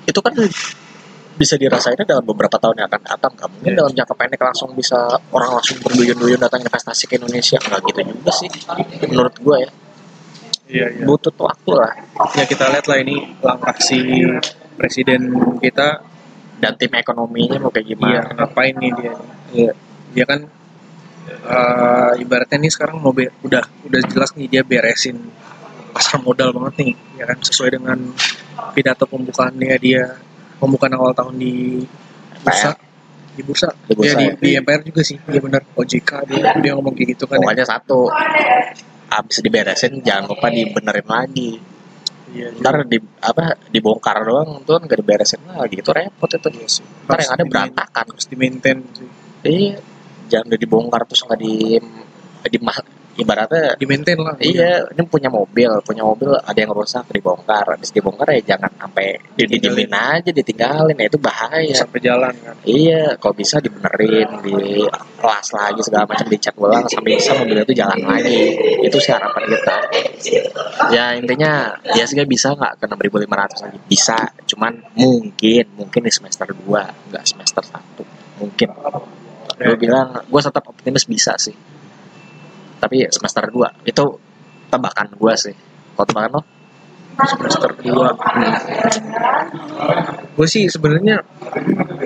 itu 0.03 0.19
kan 0.19 0.35
bisa 1.33 1.57
dirasainnya 1.57 2.05
dalam 2.05 2.23
beberapa 2.23 2.55
tahun 2.55 2.85
yang 2.85 2.88
akan 2.88 3.03
datang 3.03 3.33
nggak 3.33 3.49
mungkin 3.51 3.71
Iya. 3.73 3.79
dalam 3.81 3.93
jangka 3.97 4.15
pendek 4.15 4.41
langsung 4.41 4.71
bisa 4.73 4.99
orang 5.33 5.51
langsung 5.57 5.81
berduyun-duyun 5.81 6.38
datang 6.38 6.61
investasi 6.61 7.09
ke 7.09 7.17
Indonesia 7.17 7.57
nggak 7.57 7.81
gitu 7.88 8.01
juga 8.05 8.33
sih 8.33 8.49
menurut 9.07 9.35
gue 9.37 9.57
ya 9.59 9.71
Iya, 10.73 10.87
iya. 10.88 11.05
butuh 11.05 11.33
waktu 11.37 11.71
lah 11.73 11.93
Ya 12.33 12.45
kita 12.45 12.65
lihat 12.69 12.87
lah 12.87 12.97
ini 12.97 13.17
langkah 13.41 13.77
si 13.79 13.99
presiden 14.73 15.29
kita 15.59 16.01
dan 16.57 16.73
tim 16.77 16.93
ekonominya 16.93 17.59
mau 17.59 17.69
kayak 17.69 17.87
gimana 17.88 18.23
ngapain 18.33 18.73
nih 18.73 18.91
dia? 18.95 19.12
Iya. 19.51 19.73
Dia 20.15 20.25
kan 20.25 20.41
eh, 21.27 22.12
ibaratnya 22.19 22.59
nih 22.59 22.71
sekarang 22.71 22.97
mau 22.99 23.11
be- 23.11 23.35
udah 23.43 23.61
udah 23.83 24.01
jelas 24.07 24.31
nih 24.33 24.47
dia 24.49 24.62
beresin 24.62 25.19
pasar 25.93 26.23
modal 26.23 26.55
banget 26.55 26.75
nih, 26.79 26.93
ya 27.19 27.25
kan 27.27 27.37
sesuai 27.37 27.77
dengan 27.77 27.99
pidato 28.73 29.05
pembukaannya 29.09 29.77
dia 29.79 30.17
pembukaan 30.62 30.95
awal 30.95 31.12
tahun 31.12 31.35
di 31.38 31.83
bursa. 32.43 32.71
Di 33.33 33.41
bursa, 33.41 33.69
Di 33.88 33.93
bursa 33.97 34.21
ya, 34.21 34.21
di, 34.21 34.27
ya. 34.29 34.33
di 34.37 34.49
MPR 34.61 34.83
juga 34.85 35.01
sih, 35.01 35.17
dia 35.25 35.41
benar. 35.41 35.65
OJK 35.73 36.11
dia, 36.29 36.53
dia 36.61 36.73
ngomong 36.77 36.93
kayak 36.93 37.17
gitu 37.17 37.25
kan. 37.25 37.41
ya. 37.41 37.43
pokoknya 37.43 37.65
satu 37.65 38.01
habis 39.12 39.37
diberesin 39.41 40.01
jangan 40.05 40.29
lupa 40.29 40.53
dibenerin 40.53 41.09
lagi. 41.09 41.53
Iya, 42.33 42.49
ntar 42.65 42.88
di 42.88 42.97
apa 43.21 43.61
dibongkar 43.69 44.25
doang 44.25 44.65
tuh 44.65 44.81
nggak 44.81 44.99
diberesin 45.01 45.41
lagi. 45.49 45.81
Itu 45.81 45.93
repot 45.93 46.29
itu. 46.29 46.49
Ntar 47.09 47.19
yang 47.21 47.33
ada 47.37 47.45
berantakan. 47.45 48.05
harus 48.09 48.25
di 48.29 48.37
maintain 48.37 48.79
sih. 48.97 49.09
iya 49.43 49.77
jangan 50.33 50.49
udah 50.49 50.61
dibongkar 50.65 51.03
terus 51.05 51.23
nggak 51.29 51.41
di 51.45 51.55
di 52.49 52.59
ibaratnya 53.18 53.77
di 53.77 53.85
maintain 53.85 54.16
lah. 54.16 54.37
iya 54.40 54.88
ini 54.88 55.03
punya 55.05 55.29
mobil 55.29 55.68
punya 55.85 56.03
mobil 56.05 56.33
ada 56.33 56.59
yang 56.59 56.72
rusak 56.72 57.05
dibongkar 57.12 57.77
habis 57.77 57.92
dibongkar 57.92 58.33
ya 58.33 58.57
jangan 58.57 58.72
sampai 58.79 59.20
didiemin 59.37 59.92
aja 59.92 60.31
ditinggalin 60.33 60.96
ya 60.96 61.07
itu 61.12 61.18
bahaya 61.20 61.72
sampai 61.75 61.98
jalan 62.03 62.35
kan. 62.42 62.55
Iya, 62.62 63.16
kalau 63.18 63.35
bisa 63.35 63.57
dibenerin, 63.59 64.29
di 64.42 64.87
las 65.22 65.48
lagi 65.55 65.81
segala 65.83 66.05
macam 66.09 66.27
dicat 66.29 66.55
ulang 66.59 66.85
sampai 66.87 67.18
bisa 67.18 67.33
mobil 67.38 67.59
itu 67.62 67.75
jalan 67.75 68.01
lagi. 68.03 68.42
Itu 68.83 68.96
sih 68.98 69.12
harapan 69.14 69.42
kita. 69.48 69.79
Ya 70.90 71.14
intinya 71.14 71.75
ya 71.94 72.05
sih 72.07 72.18
bisa 72.25 72.55
nggak 72.55 72.83
ke 72.83 72.85
6.500 72.87 73.64
lagi? 73.66 73.79
Bisa, 73.87 74.18
cuman 74.55 74.72
mungkin 74.94 75.64
mungkin 75.79 76.01
di 76.03 76.12
semester 76.12 76.51
2 76.51 77.11
nggak 77.12 77.25
semester 77.25 77.62
1 77.64 78.40
mungkin. 78.42 78.68
Gue 79.62 79.77
bilang 79.79 80.27
gue 80.27 80.40
tetap 80.42 80.64
optimis 80.66 81.07
bisa 81.07 81.38
sih. 81.38 81.55
Tapi 82.83 83.07
semester 83.09 83.47
2 83.47 83.87
itu 83.87 84.05
tebakan 84.66 85.07
gue 85.14 85.33
sih. 85.38 85.55
Kalau 85.95 86.07
tebakan 86.07 86.33
lo? 86.35 86.42
semester 87.12 87.71
2 87.77 87.92
gue 90.33 90.47
sih 90.49 90.64
sebenarnya 90.64 91.21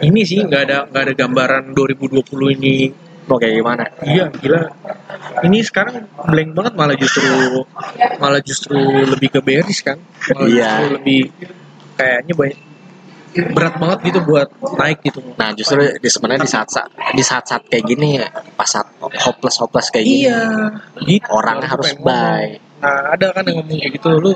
ini 0.02 0.26
sih 0.26 0.42
nggak 0.42 0.62
ada 0.66 0.78
nggak 0.90 1.02
ada 1.06 1.14
gambaran 1.14 1.64
2020 1.72 2.26
ini 2.58 2.90
Mau 3.26 3.38
kayak 3.38 3.54
gimana? 3.54 3.84
iya 4.02 4.26
gila 4.30 4.66
ini 5.42 5.62
sekarang 5.62 6.10
blank 6.26 6.50
banget 6.54 6.72
malah 6.74 6.96
justru 6.98 7.22
malah 8.18 8.42
justru 8.42 8.74
lebih 9.06 9.30
ke 9.30 9.40
bearish 9.42 9.82
kan 9.82 9.94
malah 10.34 10.50
Iya. 10.50 10.66
justru 10.74 10.86
lebih 10.98 11.18
kayaknya 11.94 12.34
banyak 12.34 12.58
berat 13.46 13.74
banget 13.76 13.98
gitu 14.06 14.18
buat 14.22 14.48
naik 14.76 14.98
gitu 15.02 15.20
Nah 15.34 15.50
justru 15.52 15.80
di 15.96 16.08
sebenarnya 16.08 16.42
di 16.42 16.50
saat 16.50 16.68
saat 16.68 16.90
di 17.12 17.22
saat 17.22 17.44
saat 17.44 17.62
kayak 17.66 17.84
gini 17.84 18.20
pas 18.54 18.66
saat 18.66 18.88
hopeless 19.00 19.56
hopeless 19.58 19.88
kayak 19.90 20.04
gini 20.04 20.26
iya 20.26 20.40
gitu 21.02 21.26
orangnya 21.28 21.68
Aku 21.68 21.74
harus 21.80 21.90
ngomong. 21.94 22.06
buy. 22.06 22.44
nah 22.76 23.00
ada 23.12 23.26
kan 23.32 23.42
yang 23.44 23.56
ngomong 23.60 23.78
kayak 23.78 23.92
gitu 23.94 24.08
lu 24.12 24.32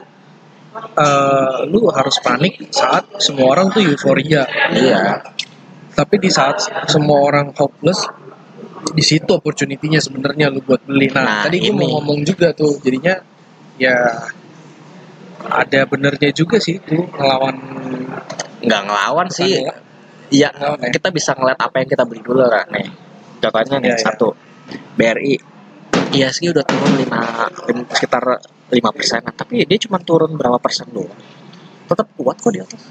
eh, 0.97 1.59
lu 1.67 1.81
harus 1.91 2.17
panik 2.19 2.55
saat 2.71 3.05
semua 3.19 3.53
orang 3.53 3.69
tuh 3.71 3.83
euforia 3.83 4.45
Iya. 4.71 5.21
tapi 5.93 6.17
di 6.17 6.31
saat 6.31 6.61
semua 6.87 7.21
orang 7.21 7.53
hopeless 7.53 8.07
di 8.91 9.05
situ 9.05 9.29
opportunity-nya 9.29 10.01
sebenarnya 10.01 10.49
lu 10.49 10.65
buat 10.65 10.81
beli. 10.89 11.13
Nah, 11.13 11.21
Nah, 11.21 11.41
tadi 11.45 11.61
gue 11.61 11.69
mau 11.69 12.01
ngomong 12.01 12.25
juga 12.25 12.57
tuh, 12.57 12.81
jadinya 12.81 13.13
ya 13.77 14.25
ada 15.45 15.81
benernya 15.85 16.33
juga 16.33 16.57
sih 16.57 16.81
tuh 16.81 17.05
ngelawan 17.13 17.57
Nggak 18.61 18.81
ngelawan 18.85 19.29
sih. 19.29 19.61
Ngelawan. 19.61 19.89
Iya. 20.31 20.51
Ya? 20.55 20.89
Kita 20.89 21.09
bisa 21.11 21.35
ngeliat 21.35 21.59
apa 21.59 21.77
yang 21.79 21.89
kita 21.89 22.05
beli 22.05 22.21
dulu 22.21 22.41
lah 22.41 22.63
nih. 22.71 22.87
Contohnya 23.41 23.77
nih 23.79 23.91
Iya, 23.91 23.97
iya. 23.97 24.05
satu 24.05 24.29
BRI 24.95 25.35
ISG 26.11 26.51
udah 26.51 26.63
turun 26.63 26.93
5, 26.99 27.07
lim- 27.67 27.89
sekitar 27.89 28.23
5 28.69 28.91
persenan 28.91 29.31
tapi 29.33 29.63
dia 29.63 29.79
cuma 29.81 29.99
turun 29.99 30.35
berapa 30.35 30.59
persen 30.59 30.87
doang 30.91 31.11
tetap 31.87 32.07
kuat 32.15 32.35
kok 32.37 32.51
di 32.51 32.59
atas 32.59 32.83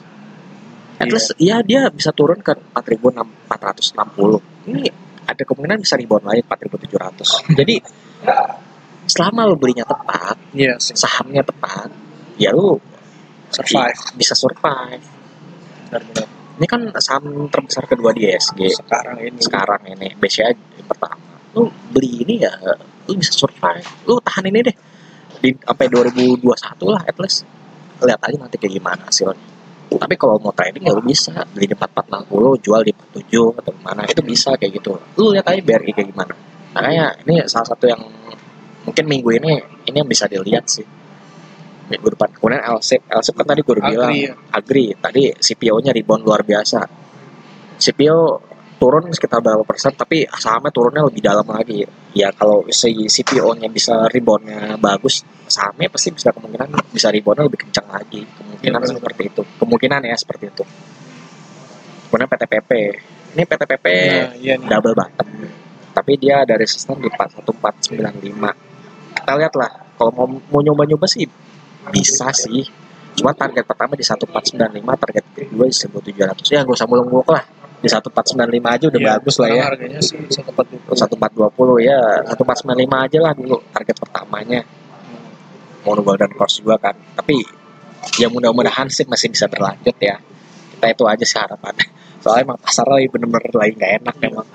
at 0.96 1.04
Iya. 1.04 1.14
least 1.14 1.30
ya 1.38 1.58
dia 1.60 1.88
bisa 1.88 2.12
turun 2.12 2.40
ke 2.40 2.52
4.460 2.74 4.68
ini 4.68 4.88
ada 5.24 5.40
kemungkinan 5.40 5.80
bisa 5.80 5.96
rebound 5.96 6.26
lagi 6.26 6.42
4.700 6.44 7.48
jadi 7.60 7.76
selama 9.06 9.46
lo 9.46 9.56
belinya 9.56 9.84
tepat 9.84 10.36
Iya 10.52 10.76
sih. 10.80 10.96
sahamnya 10.96 11.44
tepat 11.44 11.92
ya 12.36 12.52
lu 12.52 12.80
Survive. 13.50 14.00
bisa 14.16 14.32
survive 14.32 15.04
Ini 16.60 16.68
kan 16.68 16.82
saham 17.00 17.48
terbesar 17.48 17.88
kedua 17.88 18.12
di 18.12 18.28
ISG 18.28 18.68
Sekarang 18.84 19.18
ini. 19.24 19.40
sekarang 19.40 19.82
ini. 19.88 20.08
BCA 20.20 20.52
yang 20.52 20.88
pertama. 20.88 21.18
Lu 21.56 21.72
beli 21.90 22.28
ini 22.28 22.44
ya 22.44 22.52
lu 23.08 23.16
bisa 23.16 23.34
survive. 23.34 23.88
Lu 24.06 24.20
tahan 24.20 24.52
ini 24.52 24.60
deh. 24.68 24.76
Di 25.40 25.56
sampai 25.56 25.88
2021 25.88 26.44
lah 26.94 27.02
at 27.08 27.18
least. 27.18 27.48
Lihat 28.04 28.20
aja 28.20 28.38
nanti 28.38 28.60
kayak 28.60 28.74
gimana 28.76 29.08
hasilnya. 29.08 29.40
Tapi 29.90 30.16
kalau 30.20 30.38
mau 30.38 30.54
trading 30.54 30.84
ya 30.86 30.94
lu 30.94 31.02
bisa. 31.02 31.32
Beli 31.56 31.66
di 31.72 31.76
4460 31.80 32.64
jual 32.66 32.82
di 32.84 32.92
47 32.94 33.60
atau 33.64 33.74
mana 33.80 34.04
itu 34.06 34.22
bisa 34.22 34.54
kayak 34.60 34.84
gitu. 34.84 35.00
Lu 35.16 35.32
lihat 35.32 35.48
aja 35.48 35.64
BRI 35.64 35.92
kayak 35.96 36.12
gimana. 36.12 36.36
Makanya 36.76 37.18
ini 37.24 37.40
salah 37.48 37.72
satu 37.72 37.88
yang 37.88 38.04
mungkin 38.84 39.06
minggu 39.06 39.30
ini 39.42 39.52
ini 39.88 39.98
yang 40.02 40.10
bisa 40.10 40.26
dilihat 40.26 40.66
sih 40.66 40.99
minggu 41.90 42.14
depan 42.14 42.30
kemudian 42.38 42.62
LSIP 42.62 43.02
LSIP 43.10 43.36
kan 43.36 43.46
tadi 43.50 43.62
gue 43.66 43.74
udah 43.74 43.86
bilang 43.90 44.14
Agri 44.14 44.30
ya. 44.30 44.34
Agri 44.54 44.86
tadi 44.96 45.22
CPO-nya 45.34 45.92
rebound 45.92 46.22
luar 46.24 46.42
biasa. 46.46 46.80
CPO 47.80 48.50
turun 48.80 49.12
sekitar 49.12 49.44
berapa 49.44 49.68
persen, 49.68 49.92
tapi 49.92 50.24
sahamnya 50.32 50.72
turunnya 50.72 51.04
lebih 51.04 51.20
dalam 51.20 51.44
lagi. 51.52 51.84
Ya 52.16 52.32
kalau 52.32 52.64
si 52.72 53.06
CPO-nya 53.12 53.68
bisa 53.68 54.08
reboundnya 54.08 54.80
bagus, 54.80 55.22
sahamnya 55.52 55.92
pasti 55.92 56.16
bisa 56.16 56.32
kemungkinan 56.32 56.72
bisa 56.96 57.12
reboundnya 57.12 57.46
lebih 57.46 57.68
kencang 57.68 57.88
lagi. 57.92 58.24
Kemungkinan 58.24 58.80
benar. 58.80 58.96
seperti 58.96 59.22
itu. 59.28 59.42
Kemungkinan 59.60 60.00
ya 60.08 60.16
seperti 60.16 60.46
itu. 60.48 60.64
Kemudian 62.10 62.28
PTPP. 62.32 62.72
Ini 63.30 63.44
PTPP 63.46 63.86
Nah, 63.86 64.34
iya 64.40 64.54
nih. 64.58 64.68
double 64.72 64.96
bottom. 64.98 65.28
Tapi 65.94 66.12
dia 66.18 66.42
ada 66.48 66.56
resisten 66.56 66.98
di 67.04 67.12
41495. 67.12 68.56
Kita 69.14 69.32
lihat 69.36 69.54
lah, 69.60 69.70
kalau 70.00 70.12
mau, 70.16 70.26
mau 70.50 70.62
nyoba-nyoba 70.64 71.06
sih 71.06 71.28
bisa 71.92 72.28
sih. 72.36 72.68
Cuma 73.16 73.36
target 73.36 73.68
pertama 73.68 73.96
di 74.00 74.04
1495, 74.04 74.96
target 74.96 75.24
kedua 75.36 75.66
di 75.68 75.76
1700. 75.76 76.56
Ya 76.56 76.60
nggak 76.64 76.78
usah 76.78 76.88
muluk-muluk 76.88 77.28
lah. 77.32 77.44
Di 77.80 77.88
1495 77.88 78.76
aja 78.76 78.86
udah 78.92 79.00
Iya, 79.00 79.10
bagus 79.16 79.36
lah 79.40 79.50
ya. 79.56 79.64
Harganya 79.72 80.00
sih 80.04 80.20
satu 80.28 81.16
empat 81.16 81.32
dua 81.32 81.48
puluh. 81.48 81.80
1420 81.80 81.88
ya, 81.88 82.00
1495 82.28 83.08
aja 83.08 83.20
lah 83.24 83.34
dulu 83.36 83.58
target 83.72 83.96
pertamanya. 83.96 84.62
Mono 85.88 86.02
Golden 86.04 86.32
Course 86.36 86.60
juga 86.60 86.76
kan. 86.76 86.96
Tapi 87.16 87.40
ya 88.20 88.28
mudah-mudahan 88.28 88.92
sih 88.92 89.08
masih 89.08 89.32
bisa 89.32 89.48
berlanjut 89.48 89.96
ya. 89.96 90.20
Kita 90.76 90.88
itu 90.92 91.04
aja 91.08 91.24
sih 91.24 91.40
harapannya. 91.40 91.88
Soalnya 92.20 92.52
emang 92.52 92.60
pasar 92.60 92.84
lagi 92.88 93.08
bener-bener 93.08 93.52
lagi 93.56 93.74
nggak 93.80 93.94
enak 94.04 94.16
emang. 94.28 94.48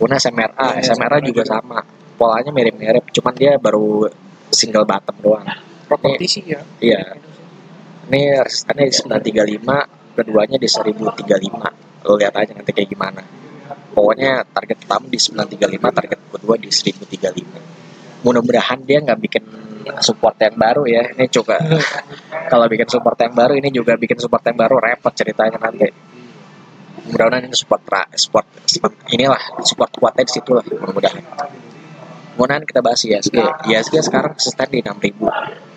Kemudian 0.00 0.20
SMRA, 0.20 0.80
SMRA 0.80 0.96
SMRA 0.96 1.18
juga 1.20 1.44
juga. 1.44 1.52
sama. 1.60 1.78
Polanya 2.18 2.50
mirip-mirip, 2.50 3.04
cuman 3.14 3.34
dia 3.36 3.54
baru 3.60 4.08
single 4.50 4.88
bottom 4.88 5.16
doang. 5.22 5.46
Properti 5.88 6.24
sih 6.28 6.42
ya. 6.44 6.60
Iya, 6.84 7.16
ini 8.08 8.40
resistannya 8.40 8.88
di 8.88 8.94
935, 9.60 10.16
keduanya 10.16 10.56
di 10.56 10.68
1035. 10.68 12.04
Lo 12.08 12.16
lihat 12.16 12.34
aja 12.40 12.52
nanti 12.56 12.72
kayak 12.72 12.88
gimana. 12.88 13.20
Pokoknya 13.92 14.48
target 14.48 14.80
pertama 14.80 15.04
di 15.12 15.20
935, 15.20 15.92
target 15.92 16.18
kedua 16.32 16.56
di 16.56 16.68
1035. 16.72 18.24
Mudah-mudahan 18.24 18.80
dia 18.88 19.04
nggak 19.04 19.20
bikin 19.20 19.44
support 20.00 20.40
yang 20.40 20.56
baru 20.56 20.88
ya. 20.88 21.04
Ini 21.12 21.28
juga 21.28 21.60
kalau 22.52 22.64
bikin 22.64 22.88
support 22.88 23.20
yang 23.20 23.36
baru, 23.36 23.52
ini 23.60 23.68
juga 23.68 23.92
bikin 24.00 24.16
support 24.16 24.40
yang 24.48 24.56
baru 24.56 24.80
repot 24.80 25.12
ceritanya 25.12 25.60
nanti. 25.60 25.92
Mudah-mudahan 27.12 27.44
ini 27.44 27.56
support 27.56 27.84
support, 28.16 28.48
support 28.64 28.92
inilah 29.12 29.40
support 29.64 29.92
kuatnya 29.92 30.24
di 30.24 30.32
situ 30.32 30.56
lah 30.56 30.64
mudah-mudahan. 30.64 31.24
Kemudian 32.40 32.62
kita 32.64 32.80
bahas 32.80 33.04
ISG. 33.04 33.36
ISG 33.68 33.94
sekarang 34.00 34.32
resisten 34.32 34.68
di 34.72 34.80
6000 34.80 35.67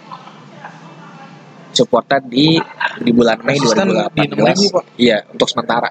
supportnya 1.71 2.19
di 2.23 2.59
di 3.01 3.11
bulan 3.15 3.39
Mei 3.43 3.57
Resisten 3.57 3.89
di 4.11 4.27
2018. 4.27 4.71
6.000, 4.71 4.75
Pak. 4.75 4.85
Iya, 4.99 5.17
untuk 5.31 5.49
sementara. 5.49 5.89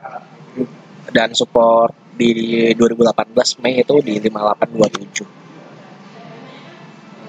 Dan 1.11 1.35
support 1.35 1.95
di 2.15 2.71
2018 2.77 3.59
Mei 3.65 3.81
itu 3.81 4.01
di 4.05 4.21
5827. 4.21 5.27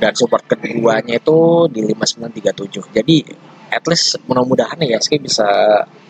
Dan 0.02 0.14
support 0.18 0.44
keduanya 0.50 1.16
itu 1.18 1.68
di 1.72 1.82
5937. 1.86 2.90
Jadi 2.92 3.24
at 3.72 3.88
least 3.88 4.20
mudah-mudahan 4.28 4.82
ya 4.84 5.00
ISG 5.00 5.22
bisa 5.22 5.48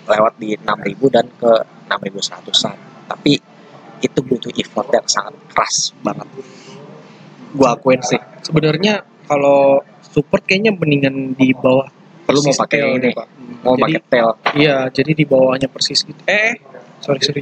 lewat 0.09 0.33
di 0.41 0.57
6000 0.57 1.13
dan 1.13 1.29
ke 1.37 1.51
6100-an. 1.87 2.75
Tapi 3.05 3.37
itu 4.01 4.19
butuh 4.25 4.49
effort 4.57 4.89
yang 4.89 5.05
sangat 5.05 5.37
keras 5.53 5.93
banget. 6.01 6.25
Gua 7.53 7.77
akuin 7.77 8.01
sih. 8.01 8.17
Sebenarnya 8.41 9.05
kalau 9.29 9.85
support 10.01 10.41
kayaknya 10.47 10.73
mendingan 10.73 11.37
di 11.37 11.53
bawah 11.53 12.00
Perlu 12.25 12.39
mau 12.45 12.53
pakai 12.53 12.79
ini, 12.85 13.09
Pak. 13.11 13.27
Mau 13.61 13.73
jadi, 13.77 13.81
pakai 13.83 13.99
tail. 14.09 14.29
Iya, 14.57 14.75
jadi 14.89 15.11
di 15.13 15.25
bawahnya 15.25 15.67
persis 15.67 16.01
gitu. 16.01 16.21
Eh, 16.25 16.57
sorry 16.99 17.21
sorry. 17.21 17.41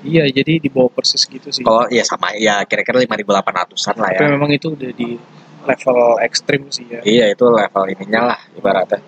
Iya, 0.00 0.24
jadi 0.32 0.56
di 0.56 0.68
bawah 0.72 0.88
persis 0.88 1.28
gitu 1.28 1.52
sih. 1.52 1.60
Kalau 1.60 1.84
ya 1.92 2.00
sama 2.04 2.32
ya 2.36 2.64
kira-kira 2.64 3.04
5800-an 3.04 3.96
lah 4.00 4.10
ya. 4.16 4.20
Tapi 4.24 4.32
memang 4.32 4.50
itu 4.52 4.72
udah 4.72 4.90
di 4.96 5.20
level 5.60 5.98
ekstrim 6.24 6.62
sih 6.72 6.88
ya. 6.88 7.00
Iya 7.04 7.24
itu 7.36 7.44
level 7.44 7.84
ininya 7.92 8.32
lah 8.32 8.40
ibaratnya. 8.56 9.00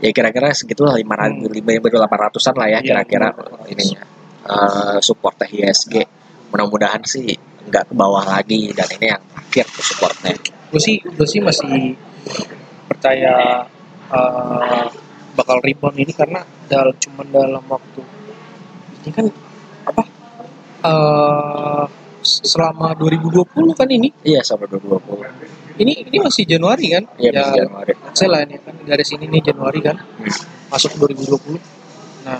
Ya 0.00 0.10
kira-kira 0.14 0.54
segitulah 0.54 0.94
lima 0.94 1.18
Hmm. 1.18 1.44
lima 1.50 1.76
delapan 1.82 2.30
ratusan 2.30 2.54
lah 2.56 2.70
ya 2.70 2.78
Iya, 2.80 3.02
kira-kira 3.04 3.34
5800. 3.34 3.72
ininya 3.74 4.02
eh 4.40 4.98
supportnya 5.02 5.46
ISG. 5.50 5.94
Mudah-mudahan 6.54 7.02
sih 7.04 7.34
nggak 7.66 7.90
ke 7.90 7.94
bawah 7.98 8.24
lagi 8.24 8.70
dan 8.72 8.86
ini 8.96 9.06
yang 9.10 9.22
terakhir 9.34 9.66
tuh 9.74 9.84
supportnya. 9.84 10.32
Gue 10.70 10.78
sih, 10.80 10.96
gue 11.02 11.26
sih 11.26 11.42
masih 11.42 11.98
percaya 12.86 13.66
eh, 14.10 14.84
bakal 15.34 15.56
rebound 15.62 15.96
ini 15.96 16.12
karena 16.12 16.42
dalam 16.66 16.94
cuman 16.98 17.26
dalam 17.30 17.64
waktu 17.66 18.02
ini 19.00 19.10
kan 19.14 19.26
apa 19.86 20.02
eh 20.80 21.84
selama 22.20 22.92
2020 23.00 23.48
kan 23.72 23.88
ini? 23.88 24.12
Iya 24.20 24.44
sama 24.44 24.68
2020. 24.68 25.80
ini 25.80 26.04
ini 26.04 26.18
masih 26.20 26.44
Januari 26.44 26.92
kan? 26.92 27.04
Iya 27.16 27.30
masih 27.32 27.52
ya 27.56 27.64
Januari. 27.64 27.92
saya 28.12 28.28
lah 28.28 28.40
ini 28.44 28.60
kan 28.60 28.74
garis 28.84 29.08
ini 29.16 29.24
nih 29.32 29.42
Januari 29.52 29.80
kan? 29.80 29.96
Hmm. 29.96 30.32
masuk 30.70 30.92
2020 31.02 31.58
nah 32.20 32.38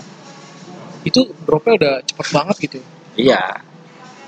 itu 1.01 1.25
dropnya 1.43 1.73
udah 1.81 1.93
cepet 2.05 2.27
banget 2.29 2.55
gitu. 2.69 2.79
Iya. 3.17 3.41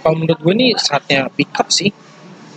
Kalau 0.02 0.16
menurut 0.18 0.42
gue 0.42 0.54
nih 0.58 0.72
saatnya 0.76 1.30
pick 1.30 1.54
up 1.56 1.70
sih 1.70 1.94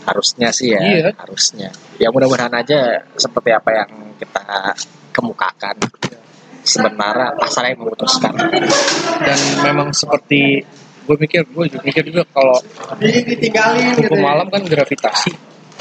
harusnya 0.06 0.48
sih 0.54 0.70
ya 0.72 0.80
Iya. 0.80 1.10
harusnya. 1.18 1.68
Ya 1.98 2.08
mudah-mudahan 2.14 2.54
aja 2.54 3.02
seperti 3.18 3.50
apa 3.50 3.70
yang 3.74 3.90
kita 4.16 4.44
kemukakan. 5.10 5.76
Sementara 6.62 7.30
pasarnya 7.38 7.74
yang 7.74 7.86
memutuskan. 7.86 8.34
dan 9.22 9.38
memang 9.62 9.90
seperti 9.90 10.62
gue 11.06 11.16
mikir 11.18 11.46
gue 11.46 11.64
juga 11.70 11.82
mikir 11.86 12.02
juga 12.10 12.22
kalau 12.34 12.58
ditinggalin 12.98 13.94
hukum 14.02 14.18
malam 14.18 14.46
kan 14.50 14.62
gravitasi 14.62 15.30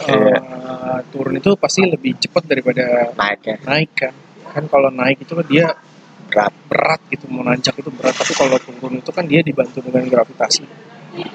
Iya. 0.05 0.37
Eh, 0.37 0.99
turun 1.09 1.39
itu 1.39 1.55
pasti 1.57 1.81
lebih 1.81 2.19
cepat 2.19 2.43
daripada 2.45 3.09
Naiknya 3.15 3.55
naik 3.63 3.89
kan 3.95 4.13
kan 4.53 4.63
kalau 4.69 4.91
naik 4.91 5.23
itu 5.23 5.33
kan 5.33 5.47
dia 5.47 5.71
berat. 6.29 6.53
berat 6.69 7.01
gitu 7.09 7.25
mau 7.31 7.41
nanjak 7.41 7.73
itu 7.79 7.89
berat 7.89 8.11
tapi 8.13 8.35
kalau 8.35 8.59
turun 8.61 8.99
itu 8.99 9.09
kan 9.09 9.23
dia 9.25 9.39
dibantu 9.41 9.79
dengan 9.81 10.03
gravitasi 10.05 10.61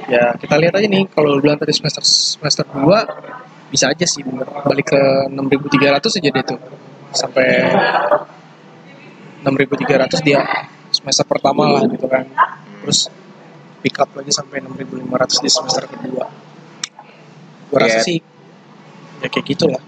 ya 0.08 0.34
kita 0.36 0.54
lihat 0.60 0.74
aja 0.76 0.86
nih 0.86 1.08
kalau 1.08 1.36
lu 1.36 1.40
bilang 1.40 1.56
tadi 1.56 1.72
semester 1.72 2.04
semester 2.04 2.64
2 2.68 3.70
bisa 3.70 3.86
aja 3.86 4.02
sih 4.02 4.26
bener 4.26 4.44
balik 4.66 4.92
ke 4.92 5.02
6300 5.30 6.18
aja 6.20 6.28
deh 6.34 6.44
tuh. 6.44 6.60
Sampai 7.10 7.46
6300 9.42 10.26
dia 10.26 10.40
semester 10.90 11.24
pertama 11.24 11.70
lah 11.70 11.82
gitu 11.88 12.06
kan. 12.10 12.26
Terus 12.84 13.08
pick 13.80 13.96
up 14.02 14.10
lagi 14.12 14.32
sampai 14.34 14.60
6500 14.60 15.44
di 15.44 15.50
semester 15.50 15.82
kedua. 15.88 16.24
Rasa 17.70 17.98
Iya. 17.98 18.02
sih 18.02 18.18
ya 19.20 19.28
kayak 19.28 19.46
gitulah 19.46 19.82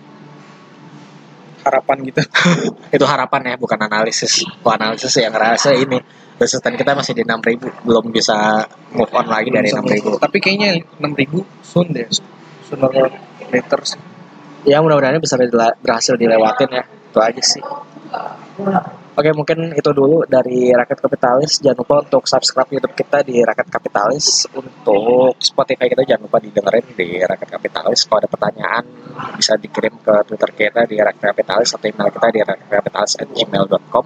harapan 1.63 1.97
gitu. 2.07 2.23
Itu 2.97 3.05
harapan 3.07 3.55
ya 3.55 3.55
bukan 3.59 3.79
analisis. 3.81 4.45
Kalau 4.45 4.75
analisis 4.75 5.13
yang 5.19 5.35
ngerasa 5.35 5.75
ini 5.75 5.99
resisten 6.39 6.75
kita 6.75 6.99
masih 6.99 7.15
di 7.15 7.23
6000 7.23 7.87
belum 7.87 8.11
bisa 8.11 8.67
move 8.99 9.13
on 9.15 9.31
lagi 9.31 9.55
dari 9.55 9.71
6000 9.71 10.19
tapi 10.19 10.43
kayaknya 10.43 10.83
6000 10.99 11.39
soon 11.63 11.87
deh. 11.95 12.07
Sooner 12.67 12.91
or 12.91 13.09
later. 13.51 13.81
Ya 14.63 14.79
mudah-mudahan 14.79 15.19
bisa 15.19 15.39
berhasil 15.83 16.15
dilewatin 16.15 16.71
ya. 16.71 16.85
Itu 16.87 17.19
aja 17.21 17.43
sih 17.43 17.63
Oke 19.13 19.29
mungkin 19.37 19.77
itu 19.77 19.93
dulu 19.93 20.25
dari 20.25 20.73
Rakyat 20.73 21.05
Kapitalis. 21.05 21.61
Jangan 21.61 21.85
lupa 21.85 22.01
untuk 22.01 22.25
subscribe 22.25 22.73
YouTube 22.73 22.97
kita 22.97 23.21
di 23.21 23.45
Rakyat 23.45 23.69
Kapitalis. 23.69 24.49
Untuk 24.57 25.37
Spotify 25.37 25.85
kita 25.93 26.01
jangan 26.09 26.33
lupa 26.33 26.41
didengerin 26.41 26.87
di 26.97 27.21
Rakyat 27.21 27.51
Kapitalis. 27.61 28.09
Kalau 28.09 28.25
ada 28.25 28.29
pertanyaan 28.33 28.85
bisa 29.37 29.61
dikirim 29.61 30.01
ke 30.01 30.15
Twitter 30.25 30.51
kita 30.57 30.89
di 30.89 30.97
Rakyat 30.97 31.29
Kapitalis 31.29 31.77
atau 31.77 31.85
email 31.93 32.09
kita 32.09 32.29
di 32.33 32.41
rakyatkapitalis@gmail.com. 32.41 34.05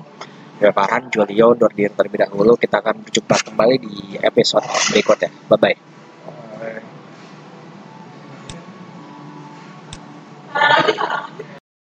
Gue 0.56 0.72
Farhan 0.74 1.06
Julio 1.12 1.54
undur 1.54 1.70
terlebih 1.70 2.26
dahulu. 2.26 2.58
Kita 2.58 2.82
akan 2.82 3.06
berjumpa 3.06 3.36
kembali 3.46 3.76
di 3.78 4.18
episode 4.18 4.66
berikutnya. 4.90 5.30
Bye 5.46 5.78
bye. 11.46 11.54